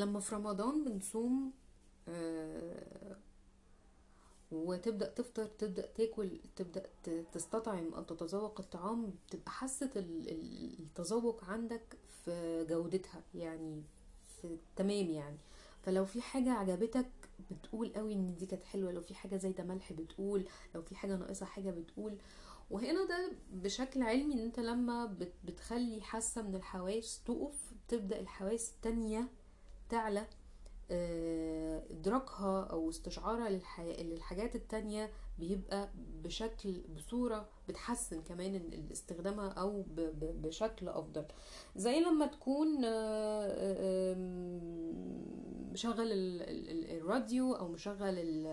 لما 0.00 0.20
في 0.20 0.34
رمضان 0.34 0.84
بنصوم 0.84 1.52
آه، 2.08 3.16
وتبدأ 4.52 5.08
تفطر 5.08 5.46
تبدأ 5.46 5.86
تاكل 5.86 6.40
تبدأ 6.56 6.86
ت- 7.04 7.24
تستطعم 7.32 7.94
أو 7.94 8.02
تتذوق 8.02 8.60
الطعام 8.60 9.12
بتبقى 9.26 9.52
ال- 9.96 10.28
التذوق 10.80 11.44
عندك 11.44 11.96
في 12.24 12.66
جودتها 12.70 13.22
يعني 13.34 13.82
في 14.42 14.56
تمام 14.76 15.10
يعني. 15.10 15.36
فلو 15.82 16.04
في 16.04 16.20
حاجة 16.22 16.50
عجبتك 16.52 17.10
بتقول 17.50 17.92
قوي 17.92 18.12
إن 18.12 18.34
دي 18.36 18.46
كانت 18.46 18.64
حلوة 18.64 18.92
لو 18.92 19.00
في 19.00 19.14
حاجة 19.14 19.36
زايدة 19.36 19.64
ملح 19.64 19.92
بتقول 19.92 20.44
لو 20.74 20.82
في 20.82 20.96
حاجة 20.96 21.16
ناقصة 21.16 21.46
حاجة 21.46 21.70
بتقول. 21.70 22.16
وهنا 22.70 23.04
ده 23.08 23.32
بشكل 23.52 24.02
علمي 24.02 24.34
إن 24.34 24.38
أنت 24.38 24.60
لما 24.60 25.06
بت- 25.06 25.32
بتخلي 25.44 26.00
حاسة 26.00 26.42
من 26.42 26.54
الحواس 26.54 27.22
تقف 27.24 27.72
تبدأ 27.88 28.20
الحواس 28.20 28.70
التانية 28.70 29.28
تعلى 29.90 30.26
آه، 30.92 31.82
إدراكها 31.90 32.64
أو 32.64 32.90
استشعارها 32.90 33.48
للح... 33.50 33.80
للحاجات 33.80 34.56
التانية 34.56 35.10
بيبقى 35.38 35.88
بشكل 36.24 36.80
بصورة 36.96 37.48
بتحسن 37.68 38.22
كمان 38.22 38.70
استخدامها 38.92 39.48
أو. 39.48 39.84
بشكل 40.20 40.88
أفضل 40.88 41.24
زي 41.76 42.00
لما 42.00 42.26
تكون 42.26 42.84
آه، 42.84 42.88
آه، 43.46 44.14
مشغل 45.72 46.12
ال... 46.12 46.42
ال... 46.42 46.70
ال- 46.70 46.96
الراديو 46.98 47.52
أو 47.54 47.68
مشغل 47.68 48.46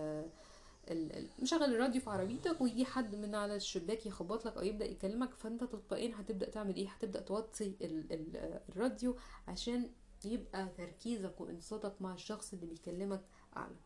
مشغل 1.38 1.74
الراديو 1.74 2.00
في 2.00 2.10
عربيتك 2.10 2.60
ويجي 2.60 2.84
حد 2.84 3.14
من 3.14 3.34
على 3.34 3.56
الشباك 3.56 4.06
يخبط 4.06 4.46
لك 4.46 4.56
أو 4.56 4.62
يبدأ 4.62 4.84
يكلمك 4.86 5.34
فأنت 5.34 5.64
تلقائيا 5.64 6.14
هتبدأ 6.20 6.50
تعمل 6.50 6.76
إيه 6.76 6.88
هتبدأ 6.88 7.20
توطي 7.20 7.74
ال... 7.82 8.12
ال... 8.12 8.60
الراديو 8.68 9.16
عشان 9.48 9.90
يبقى 10.24 10.68
تركيزك 10.76 11.40
وانصاتك 11.40 12.02
مع 12.02 12.14
الشخص 12.14 12.52
اللي 12.52 12.66
بيكلمك 12.66 13.20
أعلى. 13.56 13.76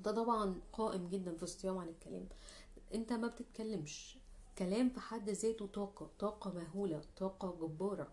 ده 0.00 0.12
طبعا 0.12 0.60
قائم 0.72 1.08
جدا 1.08 1.36
في 1.36 1.42
الصيام 1.42 1.78
عن 1.78 1.88
الكلام. 1.88 2.28
أنت 2.94 3.12
ما 3.12 3.28
بتتكلمش. 3.28 4.18
كلام 4.58 4.88
في 4.90 5.00
حد 5.00 5.30
ذاته 5.30 5.66
طاقة 5.66 6.10
طاقة 6.18 6.52
مهولة 6.52 7.02
طاقة 7.16 7.56
جبارة. 7.60 8.08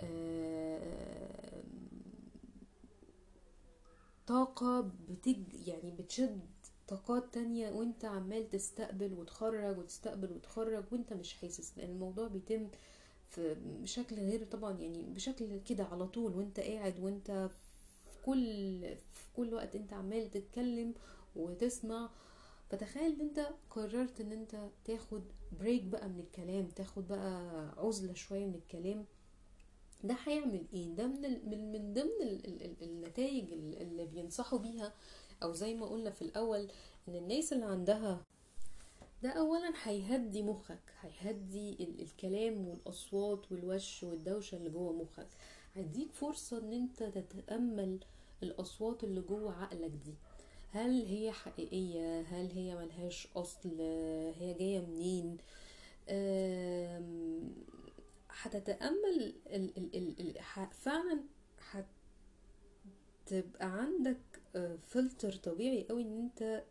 آه، 0.00 1.62
طاقة 4.26 4.80
بتج 5.08 5.68
يعني 5.68 5.90
بتشد 5.90 6.40
طاقات 6.88 7.34
تانية 7.34 7.70
وأنت 7.70 8.04
عمال 8.04 8.50
تستقبل 8.50 9.12
وتخرج 9.12 9.78
وتستقبل 9.78 10.32
وتخرج 10.32 10.84
وأنت 10.92 11.12
مش 11.12 11.34
حاسس. 11.34 11.78
لأن 11.78 11.90
الموضوع 11.90 12.28
بيتم 12.28 12.68
في 12.68 12.76
بشكل 13.36 14.16
غير 14.16 14.44
طبعا 14.44 14.78
يعني 14.80 15.02
بشكل 15.02 15.60
كده 15.60 15.84
على 15.84 16.06
طول 16.06 16.32
وأنت 16.36 16.60
قاعد 16.60 17.00
وأنت 17.00 17.50
في 18.10 18.22
كل 18.26 18.80
في 19.12 19.24
كل 19.36 19.54
وقت 19.54 19.74
أنت 19.76 19.92
عمال 19.92 20.30
تتكلم 20.30 20.94
وتسمع. 21.36 22.10
فتخيل 22.70 23.12
إن 23.12 23.20
أنت 23.20 23.48
قررت 23.70 24.20
إن 24.20 24.32
أنت 24.32 24.68
تاخد 24.84 25.22
بريك 25.60 25.82
بقى 25.82 26.08
من 26.08 26.20
الكلام 26.20 26.66
تاخد 26.68 27.08
بقى 27.08 27.42
عزلة 27.76 28.14
شوية 28.14 28.46
من 28.46 28.54
الكلام. 28.54 29.04
ده 30.04 30.16
هيعمل 30.26 30.66
إيه؟ 30.72 30.86
ده 30.94 31.06
من 31.06 31.20
من 31.50 31.72
من 31.72 31.94
ضمن 31.94 32.22
ال- 32.22 32.46
ال- 32.46 32.62
ال- 32.62 32.82
النتائج 32.82 33.52
ال- 33.52 33.82
اللي 33.82 34.06
بينصحوا 34.06 34.58
بيها. 34.58 34.92
أو 35.42 35.52
زي 35.52 35.74
ما 35.74 35.86
قلنا 35.86 36.10
في 36.10 36.22
الأول 36.22 36.68
إن 37.08 37.14
الناس 37.14 37.52
اللي 37.52 37.64
عندها 37.64 38.20
ده 39.22 39.30
اولا 39.30 39.72
هيهدي 39.82 40.42
مخك 40.42 40.82
هيهدي 41.00 41.72
ال- 41.72 42.00
الكلام 42.00 42.68
والأصوات 42.68 43.52
والوش 43.52 44.02
والدوشة 44.02 44.56
اللي 44.56 44.70
جوه 44.70 44.92
مخك. 44.92 45.28
هيديك 45.74 46.12
فرصة 46.12 46.58
إن 46.58 46.72
أنت 46.72 47.02
تتأمل 47.02 47.98
الأصوات 48.42 49.04
اللي 49.04 49.20
جوه 49.20 49.52
عقلك 49.62 49.90
دي. 49.90 50.14
هل 50.72 51.06
هي 51.06 51.32
حقيقية؟ 51.32 52.20
هل 52.20 52.50
هي 52.50 52.74
ملهاش 52.76 53.28
أصل؟ 53.36 53.80
هي 54.40 54.54
جاية 54.54 54.80
منين؟ 54.80 55.36
هتتأمل 58.42 59.34
ال 59.46 59.78
ال 59.78 59.96
ال 59.96 60.36
ال 60.38 60.66
فعلا 60.72 61.20
هتبقى 63.26 63.66
عندك 63.66 64.20
آه، 64.56 64.78
فلتر 64.86 65.32
طبيعي 65.32 65.86
قوي 65.88 66.02
إن 66.02 66.18
أنت 66.18 66.64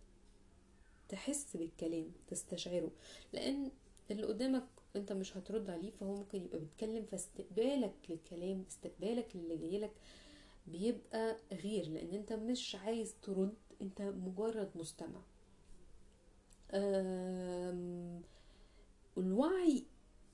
تحس 1.10 1.58
بالكلام 1.58 2.12
تستشعره. 2.28 2.92
لأن 3.34 3.72
اللي 4.12 4.24
قدامك 4.24 4.68
أنت 4.96 5.12
مش 5.14 5.38
هترد 5.38 5.70
عليه 5.70 5.92
فهو 5.92 6.16
ممكن 6.16 6.42
يبقى 6.46 6.60
بيتكلم 6.60 7.06
فاستقبالك 7.06 7.94
للكلام 8.10 8.66
استقبالك 8.70 9.36
للي 9.36 9.58
جايلك 9.58 9.92
بيبقى 10.68 11.38
غير 11.52 11.88
لأن 11.90 12.14
أنت 12.14 12.34
مش 12.34 12.76
عايز 12.76 13.16
ترد 13.22 13.54
أنت 13.82 14.02
مجرد 14.02 14.70
مستمع. 14.76 15.22
الوعي 19.18 19.84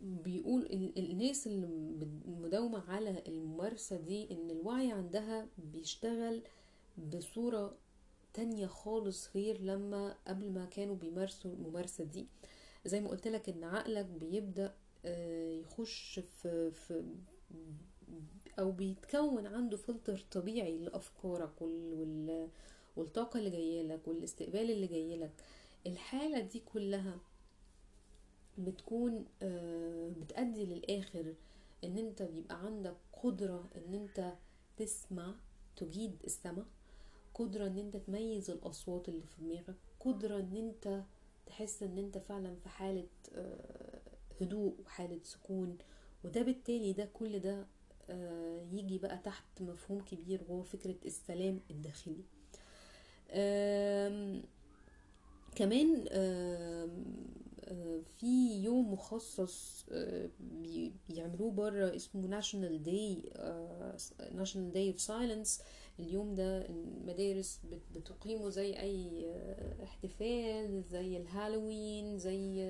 بيقول 0.02 0.62
ال- 0.62 1.12
الناس 1.12 1.48
اللي 1.48 1.68
مداومة 2.26 2.80
على 2.92 3.24
الممارسة 3.28 3.98
دي 3.98 4.32
إن 4.32 4.52
الوعي 4.52 4.92
عندها 4.92 5.48
بيشتغل 5.58 6.42
بصورة 6.98 7.76
تانية 8.34 8.68
خالص 8.68 9.30
غير 9.36 9.62
لما 9.62 10.18
قبل 10.28 10.52
ما 10.52 10.66
كانوا 10.66 10.96
بيمارسوا 10.96 11.52
الممارسة 11.52 12.04
دي. 12.04 12.28
زي 12.86 13.02
ما 13.02 13.10
قلت 13.10 13.28
لك 13.28 13.50
إن 13.50 13.64
عقلك 13.64 14.06
بيبدأ 14.06 14.74
آه، 15.06 15.52
يخش 15.52 16.20
في, 16.20 16.72
في 16.72 17.04
أو 18.60 18.72
بيتكون 18.72 19.48
عنده 19.48 19.78
فلتر 19.78 20.26
طبيعي 20.32 20.78
لأفكارك 20.78 21.62
وال 21.62 21.94
وال 21.94 22.50
والطاقة 22.96 23.38
اللي 23.38 23.50
جايلك 23.50 24.08
والاستقبال 24.08 24.72
اللي 24.72 24.88
جايلك 24.88 25.32
الحالة 25.88 26.40
دي 26.40 26.60
كلها 26.60 27.18
بتكون 28.58 29.26
آه، 29.42 30.10
بتأدي 30.22 30.66
للآخر 30.66 31.34
إن 31.84 31.98
أنت 31.98 32.22
بيبقى 32.22 32.66
عندك 32.66 32.96
قدرة 33.24 33.70
إن 33.76 33.94
أنت 33.94 34.34
تسمع 34.78 35.36
تجيد 35.76 36.16
السمع. 36.24 36.64
قدرة 37.34 37.68
إن 37.68 37.78
أنت 37.78 37.98
تميز 37.98 38.50
الأصوات 38.50 39.10
اللي 39.10 39.22
في 39.26 39.42
دماغك 39.42 39.76
قدرة 40.00 40.40
إن 40.40 40.56
أنت 40.58 41.04
تحس 41.46 41.84
إن 41.84 41.98
أنت 41.98 42.18
فعلا 42.18 42.56
في 42.56 42.70
حالة 42.70 43.08
آه، 43.36 44.00
هدوء 44.42 44.76
وحالة 44.86 45.20
سكون. 45.24 45.78
وده 46.24 46.42
بالتالي 46.42 46.94
ده 46.94 47.06
كل 47.14 47.40
ده 47.40 47.68
آه، 48.10 48.62
يجي 48.72 48.98
بقى 48.98 49.18
تحت 49.18 49.62
مفهوم 49.62 50.02
كبير 50.02 50.42
وهو 50.50 50.64
فكرة 50.64 50.96
السلام 51.06 51.60
الداخلي. 51.72 52.24
كمان 55.56 56.06
آه، 56.10 56.90
في 58.20 58.64
يوم 58.64 58.94
مخصص 58.94 59.86
بي- 60.40 60.94
بيعملوه 61.10 61.52
بره 61.52 61.96
اسمه 61.96 62.22
Day 62.86 63.30
آه، 63.36 63.98
National 64.20 64.74
Day 64.76 64.96
of 64.96 65.06
Silence. 65.08 65.62
اليوم 66.00 66.36
ده 66.36 66.66
المدارس 66.66 67.60
بت- 67.72 67.98
بتقيمه 67.98 68.50
زي 68.50 68.74
آه، 68.78 69.84
احتفال 69.84 70.84
زي 70.90 71.18
الهالوين 71.18 72.18
زي 72.18 72.64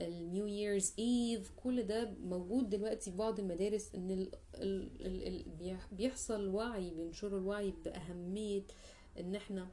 ال 0.00 0.12
New 0.12 0.46
Year's 0.46 0.92
Eve 0.98 1.52
كل 1.56 1.82
ده 1.82 2.10
موجود 2.24 2.70
دلوقتي 2.70 3.10
في 3.10 3.16
بعض 3.16 3.40
المدارس 3.40 3.94
إن 3.94 4.10
ال 4.10 4.30
ال 4.54 4.90
ال 5.06 5.26
ال 5.26 5.42
بيح- 5.58 5.88
بيحصل 5.94 6.48
وعي 6.48 6.90
بينشروا 6.90 7.38
الوعي 7.40 7.74
بأهمية 7.84 8.62
إن 9.20 9.34
إحنا 9.34 9.68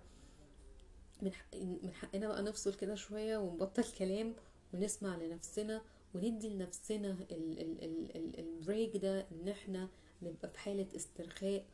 من 1.22 1.34
حق 1.34 1.56
من 1.56 1.92
حقنا 1.94 2.28
بقى 2.28 2.44
نفصل 2.44 2.74
كده 2.74 2.96
شوية 2.96 3.38
ونبطل 3.38 3.84
كلام 3.98 4.34
ونسمع 4.74 5.16
لنفسنا 5.18 5.82
وندي 6.16 6.50
لنفسنا 6.50 7.12
ال- 7.32 7.60
ال- 7.62 7.84
ال- 7.84 8.16
ال- 8.16 8.40
ال 8.40 8.49
break 8.49 8.98
ده 8.98 9.26
إن 9.32 9.48
إحنا 9.48 9.90
نبقى 10.22 10.50
في 10.50 10.60
حالة 10.60 10.88
استرخاء. 10.96 11.66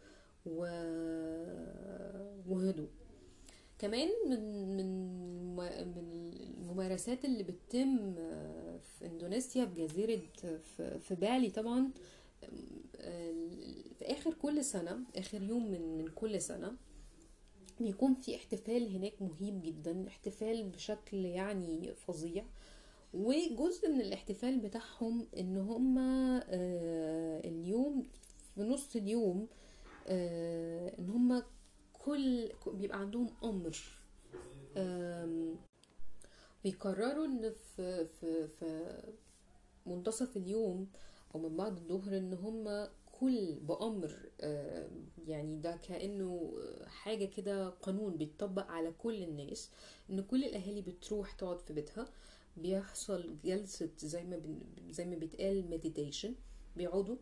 وهدوء. 2.48 2.90
كمان 3.80 4.10
من 4.30 4.78
من 4.78 5.18
من 5.96 6.32
الممارسات 6.60 7.26
اللي 7.26 7.44
بتتم 7.44 8.14
في 8.82 9.06
إندونيسيا 9.06 9.66
في 9.66 9.86
جزيرة 9.88 10.22
في, 11.00 11.16
بالي 11.16 11.50
طبعا 11.50 11.92
في 14.00 14.02
آخر 14.06 14.34
كل 14.34 14.64
سنة 14.66 15.00
آخر 15.16 15.42
يوم 15.44 15.72
من 15.72 15.98
من 15.98 16.08
كل 16.08 16.42
سنة 16.42 16.76
بيكون 17.80 18.14
في 18.14 18.36
احتفال 18.36 18.96
هناك 18.96 19.14
مهيب 19.22 19.62
جدا 19.64 20.08
احتفال 20.08 20.64
بشكل 20.70 21.26
يعني 21.26 21.94
فظيع. 21.94 22.46
وجزء 23.14 23.90
من 23.90 24.02
الاحتفال 24.02 24.60
بتاعهم 24.60 25.28
إن 25.40 25.58
هما 25.58 26.44
آه، 26.50 27.40
اليوم 27.48 28.04
في 28.56 28.62
نص 28.62 28.96
اليوم 28.96 29.42
آه، 29.42 29.48
إن 30.10 31.10
هما 31.10 31.44
كل 31.94 32.50
بيبقى 32.68 33.00
عندهم 33.00 33.30
أمر. 33.44 33.78
بيقرروا 36.64 37.26
إن 37.26 37.52
في 37.76 38.06
في 38.06 38.48
في 38.48 39.02
منتصف 39.86 40.38
اليوم 40.38 40.88
أو 41.36 41.40
من 41.40 41.58
بعد 41.58 41.78
الظهر 41.78 42.18
إن 42.18 42.34
هم 42.34 42.88
كل 43.20 43.56
بأمر. 43.56 44.30
آه، 44.42 44.90
يعني 45.28 45.58
ده 45.60 45.78
كأنه 45.78 46.54
حاجة 46.86 47.26
كده 47.26 47.70
قانون 47.70 48.18
بيتطبق 48.18 48.68
على 48.72 48.92
كل 48.92 49.24
الناس 49.24 49.70
إن 50.10 50.22
كل 50.24 50.44
الأهالي 50.44 50.82
بتروح 50.82 51.32
تقعد 51.32 51.60
في 51.62 51.74
بيتها. 51.74 52.10
بيحصل 52.58 53.36
جلسة 53.46 53.90
زي 53.98 54.24
ما 54.24 54.42
زي 54.90 55.06
ما 55.06 55.16
بيتقال 55.16 55.70
مديتيشن 55.70 56.36
بيقعدوا 56.78 57.16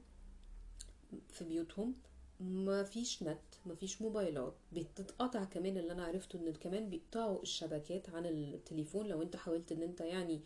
في 1.29 1.43
بيوتهم. 1.43 1.95
ما 2.39 2.83
فيش 2.83 3.23
نت 3.23 3.39
ما 3.65 3.75
فيش 3.75 4.01
موبايلات. 4.01 4.53
بتتقطع 4.73 5.43
كمان 5.43 5.77
اللي 5.77 5.91
أنا 5.91 6.05
عرفته 6.05 6.39
إن 6.39 6.53
كمان 6.53 6.89
بيقطعوا 6.89 7.41
الشبكات 7.41 8.09
عن 8.09 8.25
التليفون. 8.25 9.07
لو 9.07 9.21
أنت 9.21 9.35
حاولت 9.35 9.71
إن 9.71 9.83
أنت 9.83 10.01
يعني 10.01 10.41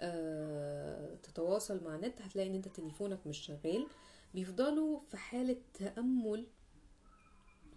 آه 0.00 1.14
تتواصل 1.22 1.84
مع 1.84 1.94
النت 1.94 2.22
هتلاقي 2.22 2.48
إن 2.48 2.54
أنت 2.54 2.68
تليفونك 2.68 3.26
مش 3.26 3.38
شغال. 3.38 3.86
بيفضلوا 4.34 5.00
في 5.10 5.16
حالة 5.16 5.56
تأمل 5.74 6.46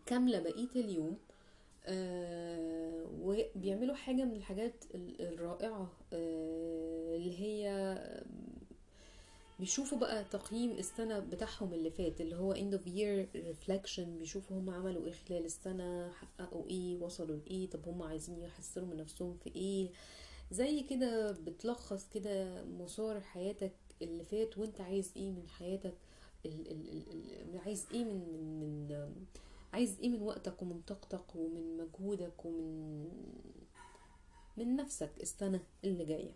كاملة 0.06 0.39
بقية 0.39 0.70
اليوم. 0.76 1.17
آه 1.86 3.06
وبيعملوا 3.22 3.96
حاجة 3.96 4.24
من 4.26 4.36
الحاجات 4.36 4.84
ال- 4.96 5.22
الرائعة 5.22 5.91
آه 6.13 7.15
اللي 7.15 7.39
هي 7.39 7.63
بيشوفوا 9.60 9.98
بقى 9.98 10.24
تقييم 10.24 10.72
السنة 10.72 11.20
بتاعهم 11.20 11.74
اللي 11.74 11.91
فات 11.91 12.22
اللي 12.22 12.36
هو 12.36 12.54
end 12.56 12.74
of 12.80 12.84
year 12.86 13.28
reflection 13.54 14.00
بيشوفوا 14.00 14.60
هم 14.60 14.70
عملوا 14.70 15.06
إيه 15.06 15.12
خلال 15.12 15.46
السنة 15.46 16.12
حققوا 16.12 16.67
إيه 16.67 16.98
وصلوا 17.04 17.36
لإيه 17.36 17.70
طب 17.70 17.88
هم 17.88 18.02
عايزين 18.04 18.39
يحسنوا 18.39 18.88
من 18.88 18.98
نفسهم 18.98 19.38
في 19.43 19.56
إيه؟ 19.56 19.89
زي 20.52 20.84
كده 20.84 21.32
بتلخص 21.32 22.08
كده 22.13 22.63
مسار 22.65 23.20
حياتك 23.22 23.72
اللي 24.02 24.26
فات 24.26 24.58
وأنت 24.58 24.82
عايز 24.82 25.12
إيه 25.15 25.32
من 25.32 25.48
حياتك؟ 25.48 25.93
ال 26.46 26.72
ال 26.72 26.89
ال 27.54 27.60
عايز 27.60 27.86
إيه 27.93 28.04
من 28.04 28.20
من 28.60 28.88
من 28.88 29.26
عايز 29.74 30.00
إيه 30.00 30.10
من 30.10 30.22
وقتك 30.22 30.62
ومن 30.62 30.82
طاقتك 30.82 31.36
ومن 31.36 31.78
مجهودك 31.78 32.46
ومن 32.46 33.08
من 34.58 34.76
نفسك 34.76 35.12
السنة 35.22 35.60
اللي 35.84 36.06
جاية؟ 36.06 36.32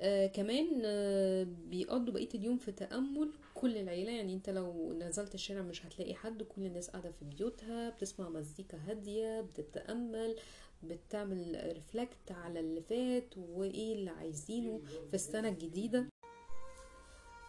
آه 0.00 0.26
كمان 0.26 0.82
آه 0.84 1.46
بيقضوا 1.70 2.14
بقية 2.14 2.28
اليوم 2.34 2.58
في 2.58 2.72
تأمل 2.72 3.30
كل 3.54 3.76
العيلة. 3.76 4.10
يعني 4.12 4.34
انت 4.34 4.50
لو 4.50 4.92
نزلت 4.92 5.34
الشارع 5.34 5.62
مش 5.62 5.86
هتلاقي 5.86 6.14
حد 6.14 6.42
كل 6.42 6.62
الناس 6.66 6.90
قاعدة 6.90 7.10
في 7.10 7.24
بيوتها 7.24 7.90
بتسمع 7.90 8.28
مزيكا 8.28 8.78
هادية 8.86 9.40
بتتأمل 9.40 10.36
بتعمل 10.82 11.70
ريفلكت 11.74 12.30
على 12.30 12.60
اللي 12.60 12.80
فات 12.82 13.34
وإيه 13.38 13.94
اللي 13.94 14.10
عايزينه 14.10 14.80
في 15.08 15.14
السنة 15.14 15.48
الجديدة. 15.48 16.06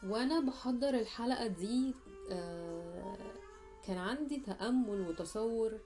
وأنا 0.03 0.39
بحضر 0.39 0.89
الحلقة 0.99 1.47
دي 1.47 1.93
آه 2.31 3.17
كان 3.87 3.97
عندي 3.97 4.37
تأمل 4.39 5.01
وتصور. 5.01 5.79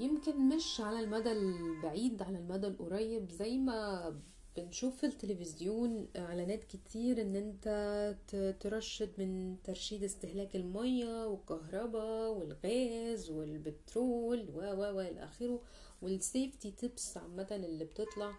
يمكن 0.00 0.48
مش 0.48 0.80
على 0.80 1.00
المدى 1.00 1.32
البعيد 1.32 2.22
على 2.22 2.38
المدى 2.38 2.66
القريب 2.66 3.30
زي 3.30 3.58
ما 3.58 4.10
بنشوف 4.56 4.96
في 4.96 5.06
التلفزيون 5.06 6.08
إعلانات 6.16 6.64
كتير 6.64 7.20
إن 7.20 7.36
أنت 7.36 8.56
ترشد 8.60 9.10
من 9.18 9.56
ترشيد 9.64 10.02
استهلاك 10.04 10.56
المية 10.56 11.26
والكهرباء 11.26 12.30
والغاز 12.32 13.30
والبترول 13.30 14.48
و 14.54 14.58
و 14.58 14.96
و 14.96 15.00
آخره 15.00 15.60
والسيفتي 16.02 16.70
تيبس 16.70 17.16
عامة 17.16 17.46
اللي 17.50 17.84
بتطلع. 17.84 18.32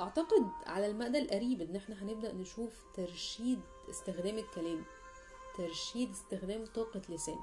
أعتقد 0.00 0.46
على 0.66 0.86
المدى 0.86 1.18
القريب 1.18 1.60
إن 1.62 1.76
إحنا 1.76 2.02
هنبدأ 2.02 2.32
نشوف 2.32 2.84
ترشيد 2.94 3.60
استخدام 3.90 4.38
الكلام 4.38 4.84
ترشيد 5.58 6.10
استخدام 6.10 6.64
طاقة 6.66 7.02
لسانك. 7.08 7.38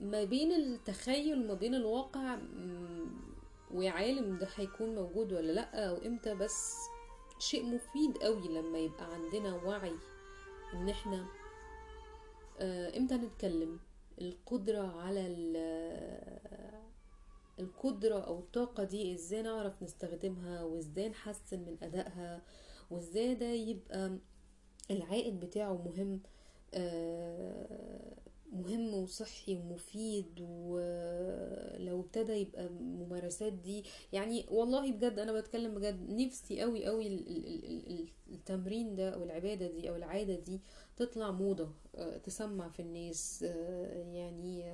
ما 0.00 0.24
بين 0.24 0.52
التخيل 0.52 1.44
وما 1.44 1.54
بين 1.54 1.74
الواقع 1.74 2.38
ويا 3.74 3.90
عالم 3.90 4.38
ده 4.38 4.48
هيكون 4.56 4.94
موجود 4.94 5.32
ولا 5.32 5.52
لأ 5.52 5.88
أو 5.90 5.96
إمتى 5.96 6.34
بس 6.34 6.74
شيء 7.38 7.64
مفيد 7.74 8.18
قوي 8.18 8.48
لما 8.48 8.78
يبقى 8.78 9.14
عندنا 9.14 9.54
وعي 9.54 9.92
إن 10.74 10.88
إحنا 10.88 11.26
آه، 12.60 12.96
إمتى 12.98 13.14
نتكلم؟ 13.14 13.78
القدرة 14.20 15.00
على 15.00 15.26
ال- 15.26 16.38
القدرة 17.58 18.18
أو 18.20 18.38
الطاقة 18.38 18.84
دي 18.84 19.14
إزاي 19.14 19.42
نعرف 19.42 19.82
نستخدمها؟ 19.82 20.62
وإزاي 20.62 21.08
نحسن 21.08 21.58
من 21.60 21.76
أدائها؟ 21.82 22.42
وإزاي 22.90 23.34
ده 23.34 23.46
يبقى 23.46 24.18
العائد 24.90 25.40
بتاعه 25.40 25.72
مهم؟ 25.86 26.20
آه، 26.74 28.16
مهم 28.52 28.94
وصحي 28.94 29.56
ومفيد 29.56 30.40
ولو 30.40 32.00
ابتدى 32.00 32.32
يبقى 32.32 32.68
ممارسات 32.80 33.52
دي. 33.52 33.84
يعني 34.12 34.46
والله 34.50 34.92
بجد 34.92 35.18
أنا 35.18 35.32
بتكلم 35.32 35.74
بجد 35.74 36.10
نفسي 36.10 36.60
قوي 36.60 36.84
قوي 36.86 37.06
ال- 37.06 37.28
ال- 37.28 37.64
ال- 37.64 37.90
ال- 37.92 38.08
التمرين 38.30 38.94
ده 38.94 39.10
أو 39.14 39.24
العبادة 39.24 39.66
دي 39.70 39.90
أو 39.90 39.96
العادة 39.96 40.34
دي 40.36 40.60
تطلع 40.96 41.30
موضة 41.30 41.68
آه، 41.94 42.16
تسمع 42.18 42.68
في 42.68 42.80
الناس 42.82 43.44
آه، 43.48 44.12
يعني 44.12 44.64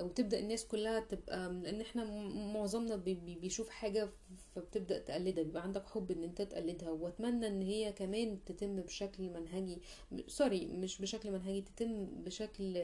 وتبدأ 0.00 0.38
الناس 0.38 0.64
كلها 0.66 1.00
تبقى 1.00 1.52
لأن 1.52 1.80
إحنا 1.80 2.04
معظمنا 2.52 2.96
بي- 2.96 3.14
بي- 3.14 3.34
بيشوف 3.34 3.68
حاجة 3.68 4.08
فبتبدأ 4.54 4.98
تقلدها 4.98 5.44
بيبقى 5.44 5.62
عندك 5.62 5.86
حب 5.86 6.10
إن 6.10 6.22
أنت 6.22 6.42
تقلدها 6.42 6.90
وأتمنى 6.90 7.46
إن 7.46 7.62
هي 7.62 7.92
كمان 7.92 8.38
تتم 8.46 8.76
بشكل 8.80 9.30
منهجي 9.30 9.78
sorry 10.26 10.66
مش 10.66 11.00
بشكل 11.00 11.30
منهجي 11.32 11.60
تتم 11.60 12.04
بشكل 12.04 12.82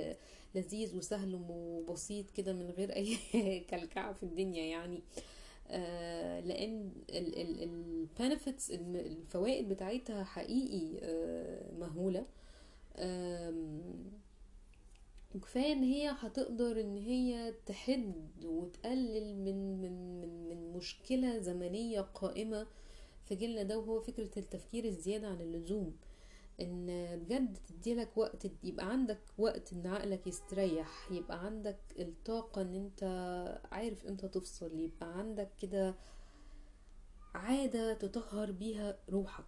لذيذ 0.54 0.96
وسهل 0.96 1.40
وبسيط 1.50 2.30
كده 2.30 2.52
من 2.52 2.70
غير 2.70 2.96
أي 2.96 3.16
كلكعة 3.70 4.12
في 4.12 4.22
الدنيا 4.22 4.64
يعني. 4.64 5.02
آه 5.68 6.40
لأن 6.40 6.92
البنفيتس 7.10 8.70
الفوائد 8.70 9.68
بتاعتها 9.68 10.24
حقيقي 10.24 10.98
آه 11.02 11.72
مهولة. 11.72 12.26
آم، 12.96 13.82
وكفاية 15.34 15.72
إن 15.72 15.82
هي 15.82 16.10
هتقدر 16.18 16.80
إن 16.80 16.96
هي 16.96 17.54
تحد 17.66 18.14
وتقلل 18.44 19.36
من 19.36 19.80
من 19.80 20.20
من 20.20 20.48
من 20.48 20.72
مشكلة 20.76 21.38
زمنية 21.38 22.00
قائمة 22.00 22.66
في 23.24 23.34
جيلنا 23.34 23.62
ده 23.62 23.78
وهو 23.78 24.00
فكرة 24.00 24.38
التفكير 24.38 24.84
الزيادة 24.84 25.28
عن 25.28 25.40
اللزوم. 25.40 25.96
إن 26.60 26.86
بجد 27.18 27.58
تديلك 27.68 28.16
وقت 28.16 28.46
يبقى 28.64 28.90
عندك 28.92 29.20
وقت 29.38 29.72
إن 29.72 29.86
عقلك 29.86 30.26
يستريح 30.26 31.08
يبقى 31.12 31.46
عندك 31.46 31.78
الطاقة 31.98 32.62
إن 32.62 32.74
أنت 32.74 33.02
عارف 33.72 34.06
أمتى 34.06 34.28
تفصل 34.28 34.78
يبقى 34.80 35.18
عندك 35.18 35.50
كده 35.62 35.94
عادة 37.34 37.94
تطهر 37.94 38.50
بيها 38.52 38.98
روحك. 39.10 39.44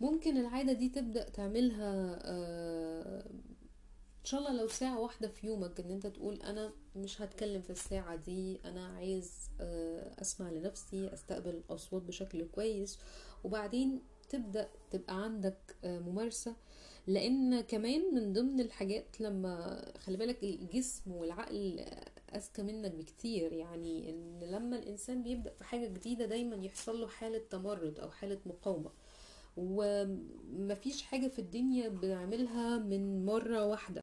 ممكن 0.00 0.36
العادة 0.36 0.72
دي 0.72 0.88
تبدأ 0.88 1.28
تعملها 1.30 2.18
آه، 2.24 3.24
إن 4.26 4.30
شاء 4.30 4.40
الله 4.40 4.52
لو 4.62 4.68
ساعة 4.68 5.00
واحدة 5.00 5.28
في 5.28 5.46
يومك 5.46 5.80
إن 5.80 5.90
أنت 5.90 6.06
تقول 6.06 6.42
أنا 6.42 6.72
مش 6.96 7.22
هتكلم 7.22 7.62
في 7.62 7.70
الساعة 7.70 8.16
دي 8.16 8.60
أنا 8.64 8.86
عايز 8.86 9.32
آه، 9.60 10.20
أسمع 10.20 10.50
لنفسي 10.50 11.14
أستقبل 11.14 11.50
الأصوات 11.50 12.02
بشكل 12.02 12.46
كويس 12.48 12.98
وبعدين 13.44 14.02
تبدأ 14.28 14.68
تبقى 14.90 15.22
عندك 15.24 15.76
آه، 15.84 15.98
ممارسة. 15.98 16.56
لأن 17.06 17.60
كمان 17.60 18.14
من 18.14 18.32
ضمن 18.32 18.60
الحاجات 18.60 19.20
لما 19.20 19.84
خلي 19.98 20.16
بالك 20.16 20.42
الجسم 20.44 21.12
والعقل 21.12 21.84
أذكى 22.34 22.62
منك 22.62 22.90
بكتير. 22.94 23.52
يعني 23.52 24.10
إن 24.10 24.40
لما 24.40 24.76
الإنسان 24.78 25.22
بيبدأ 25.22 25.50
في 25.54 25.64
حاجة 25.64 25.86
جديدة 25.86 26.24
دايما 26.26 26.56
يحصل 26.56 27.00
له 27.00 27.06
حالة 27.08 27.42
تمرد 27.50 27.98
أو 27.98 28.10
حالة 28.10 28.38
مقاومة. 28.46 28.90
ومفيش 29.56 31.02
حاجة 31.02 31.28
في 31.28 31.38
الدنيا 31.38 31.88
بنعملها 31.88 32.78
من 32.78 33.24
مرة 33.26 33.66
واحدة. 33.66 34.02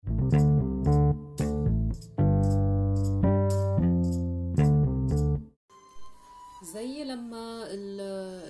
زي 6.73 7.03
لما 7.03 7.63
ال- 7.73 8.01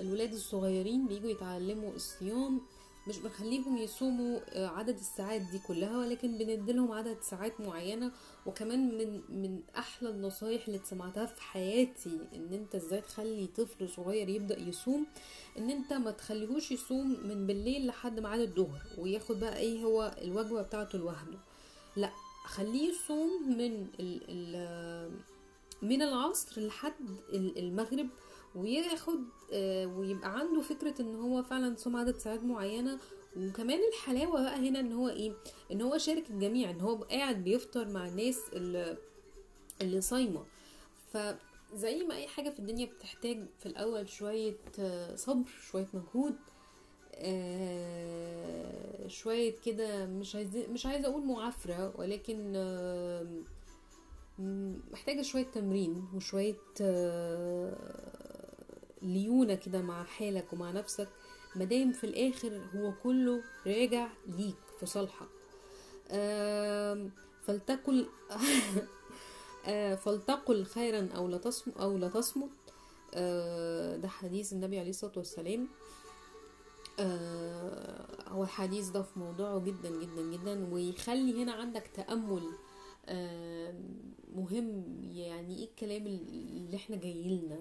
الولاد 0.06 0.34
الصغيرين 0.34 1.08
بيجوا 1.08 1.30
يتعلموا 1.30 1.92
الصيام 1.96 2.62
مش 3.08 3.18
بنخليهم 3.18 3.78
يصوموا 3.78 4.40
آه، 4.50 4.68
عدد 4.68 4.98
الساعات 4.98 5.42
دي 5.42 5.60
كلها 5.68 5.98
ولكن 5.98 6.38
بنديلهم 6.38 6.92
عدد 6.92 7.18
ساعات 7.22 7.62
معينة. 7.62 8.12
وكمان 8.46 8.98
من 8.98 9.22
من 9.42 9.60
أحلى 9.78 10.10
النصايح 10.10 10.68
اللي 10.68 10.80
سمعتها 10.84 11.26
في 11.26 11.42
حياتي 11.42 12.20
إن 12.36 12.54
أنت 12.54 12.76
إزاي 12.76 13.02
تخلي 13.02 13.48
طفل 13.48 13.90
صغير 13.90 14.30
يبدأ 14.30 14.60
يصوم 14.60 15.06
إن 15.58 15.70
أنت 15.70 15.94
ما 15.94 16.12
تخليهوش 16.12 16.72
يصوم 16.72 17.28
من 17.28 17.48
بالليل 17.48 17.88
لحد 17.88 18.20
ميعاد 18.20 18.40
الظهر 18.40 18.82
وياخد 18.98 19.40
بقى 19.40 19.58
إيه 19.58 19.84
هو 19.84 20.16
الوجبة 20.22 20.62
بتاعته 20.62 20.98
لوحده. 20.98 21.38
لا 21.96 22.10
خليه 22.46 22.90
يصوم 22.90 23.58
من 23.58 23.88
ال 24.00 24.22
ال 24.30 25.12
من 25.82 26.02
العصر 26.02 26.62
لحد 26.62 26.94
ال- 27.34 27.58
المغرب 27.60 28.08
وياخد 28.56 29.20
آه، 29.54 29.86
ويبقى 29.86 30.40
عنده 30.40 30.62
فكرة 30.62 31.02
إن 31.02 31.16
هو 31.16 31.44
فعلا 31.44 31.76
صوم 31.78 31.96
عدد 31.96 32.18
ساعات 32.18 32.44
معينة. 32.44 33.00
وكمان 33.38 33.80
الحلاوة 33.94 34.42
بقى 34.42 34.70
هنا 34.70 34.80
إن 34.80 34.94
هو 34.94 35.10
إيه؟ 35.10 35.34
إن 35.72 35.82
هو 35.82 35.98
شارك 35.98 36.30
الجميع 36.30 36.70
إن 36.70 36.82
هو 36.82 36.96
قاعد 36.96 37.44
بيفطر 37.44 37.88
مع 37.88 38.08
الناس 38.08 38.40
اللي, 38.54 38.98
اللي 39.82 40.02
صايمة. 40.02 40.46
فزي 41.14 42.04
ما 42.04 42.16
أي 42.16 42.28
حاجة 42.28 42.50
في 42.50 42.60
الدنيا 42.60 42.86
بتحتاج 42.86 43.46
في 43.60 43.66
الأول 43.66 44.10
شوية 44.10 44.56
آه، 44.80 45.16
صبر 45.16 45.50
شوية 45.72 45.88
مجهود 45.94 46.36
آه، 47.16 49.08
شوية 49.08 49.56
كده 49.66 50.06
مش 50.06 50.36
عايزة 50.36 50.68
مش 50.68 50.86
عايزة 50.86 51.08
أقول 51.10 51.26
معافرة 51.26 51.94
ولكن 52.00 52.54
م- 54.40 54.76
محتاجة 54.92 55.22
شوية 55.22 55.44
تمرين 55.44 56.06
وشوية 56.16 56.56
آه، 56.82 58.23
ليونة 59.04 59.56
كده 59.56 59.82
مع 59.82 60.04
حالك 60.04 60.54
ومع 60.54 60.72
نفسك 60.72 61.08
مادام 61.56 61.92
في 61.92 62.04
الآخر 62.04 62.62
هو 62.76 62.94
كله 63.04 63.42
راجع 63.68 64.08
ليك 64.28 64.56
في 64.80 64.86
صالحك. 64.86 65.28
فلتقل 67.44 68.08
آه، 69.66 69.96
فلتقل 69.96 70.66
خيرا 70.66 71.10
أو 71.16 71.28
لا 71.28 71.38
تصمت 71.38 71.78
أو 71.78 71.98
لا 71.98 72.08
تصمت. 72.10 72.50
آه، 73.14 73.98
ده 73.98 74.08
حديث 74.08 74.54
النبي 74.54 74.80
عليه 74.80 74.90
الصلاة 74.90 75.14
والسلام. 75.18 75.68
آه، 77.00 78.30
هو 78.30 78.44
الحديث 78.44 78.90
ده 78.90 79.02
في 79.02 79.20
موضوعه 79.20 79.60
جدا 79.60 79.90
جدا 79.90 80.22
جدا 80.22 80.74
ويخلي 80.74 81.44
هنا 81.44 81.52
عندك 81.52 81.92
تأمل. 81.94 82.44
مهم 84.36 84.84
يعني 85.14 85.58
إيه 85.58 85.66
الكلام 85.66 86.08
اللي 86.08 86.78
إحنا 86.78 86.96
جايلنا 86.96 87.60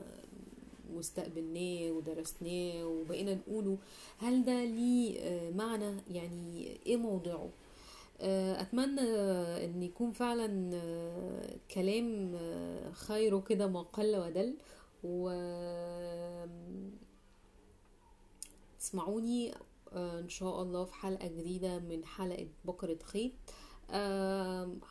واستقبلناه 0.97 1.91
ودرسناه 1.93 2.85
وبقينا 2.87 3.35
نقوله 3.35 3.79
هل 4.19 4.45
ده 4.45 4.65
ليه 4.65 5.21
آه، 5.21 5.51
معنى؟ 5.51 5.95
يعني 6.11 6.67
إيه 6.87 6.97
موضوعه 6.97 7.49
آه، 8.21 8.61
أتمنى 8.61 9.01
إن 9.65 9.83
يكون 9.83 10.11
فعلا 10.13 10.71
آه، 10.75 11.57
كلام 11.75 12.39
خيره 12.93 13.41
كده 13.41 13.67
ما 13.67 13.83
قل 13.83 14.17
ودل. 14.17 14.55
و 15.05 15.29
تسمعوني 18.81 19.55
آه، 19.93 20.19
إن 20.21 20.29
شاء 20.29 20.63
الله 20.63 20.85
في 20.85 20.95
حلقة 20.95 21.29
جديدة 21.29 21.79
من 21.79 22.05
حلقة 22.05 22.47
بكرة 22.65 22.99
خيط 23.05 23.33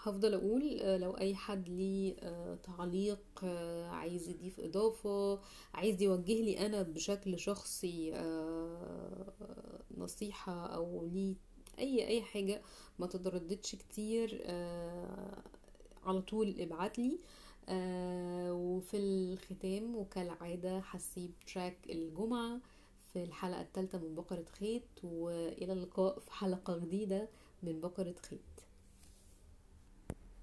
هفضل 0.04 0.34
أقول 0.34 0.80
آه، 0.82 0.97
لو 0.97 1.12
أي 1.12 1.36
حد 1.36 1.70
ليه 1.70 2.16
آه، 2.20 2.56
تعليق 2.56 3.20
آه، 3.43 3.88
عايز 3.88 4.30
يضيف 4.30 4.60
إضافة 4.60 5.39
عايز 5.74 6.02
يوجه 6.02 6.41
لي 6.41 6.66
أنا 6.66 6.82
بشكل 6.82 7.39
شخصي 7.39 8.12
نصيحة 9.97 10.66
أو 10.66 11.06
ليه 11.14 11.36
أي 11.80 12.08
أي 12.08 12.22
حاجة 12.22 12.62
ما 12.99 13.08
تترددش 13.08 13.76
كتير 13.76 14.43
على 16.04 16.22
طول 16.22 16.56
ابعت 16.60 16.99
لي. 16.99 17.20
وفي 18.52 18.97
الختام 18.97 19.95
وكالعادة 19.95 20.80
هسيب 20.80 21.32
تراك 21.54 21.78
الجمعة 21.89 22.60
في 23.14 23.24
الحلقة 23.24 23.62
الثالثة 23.62 23.97
من 23.97 24.16
بقرة 24.16 24.45
خيط 24.60 24.84
وإلى 25.04 25.74
اللقاء 25.74 26.20
في 26.20 26.32
حلقة 26.32 26.78
جديدة 26.78 27.30
من 27.64 27.82
بقرة 27.82 28.16
خيط. 28.30 28.51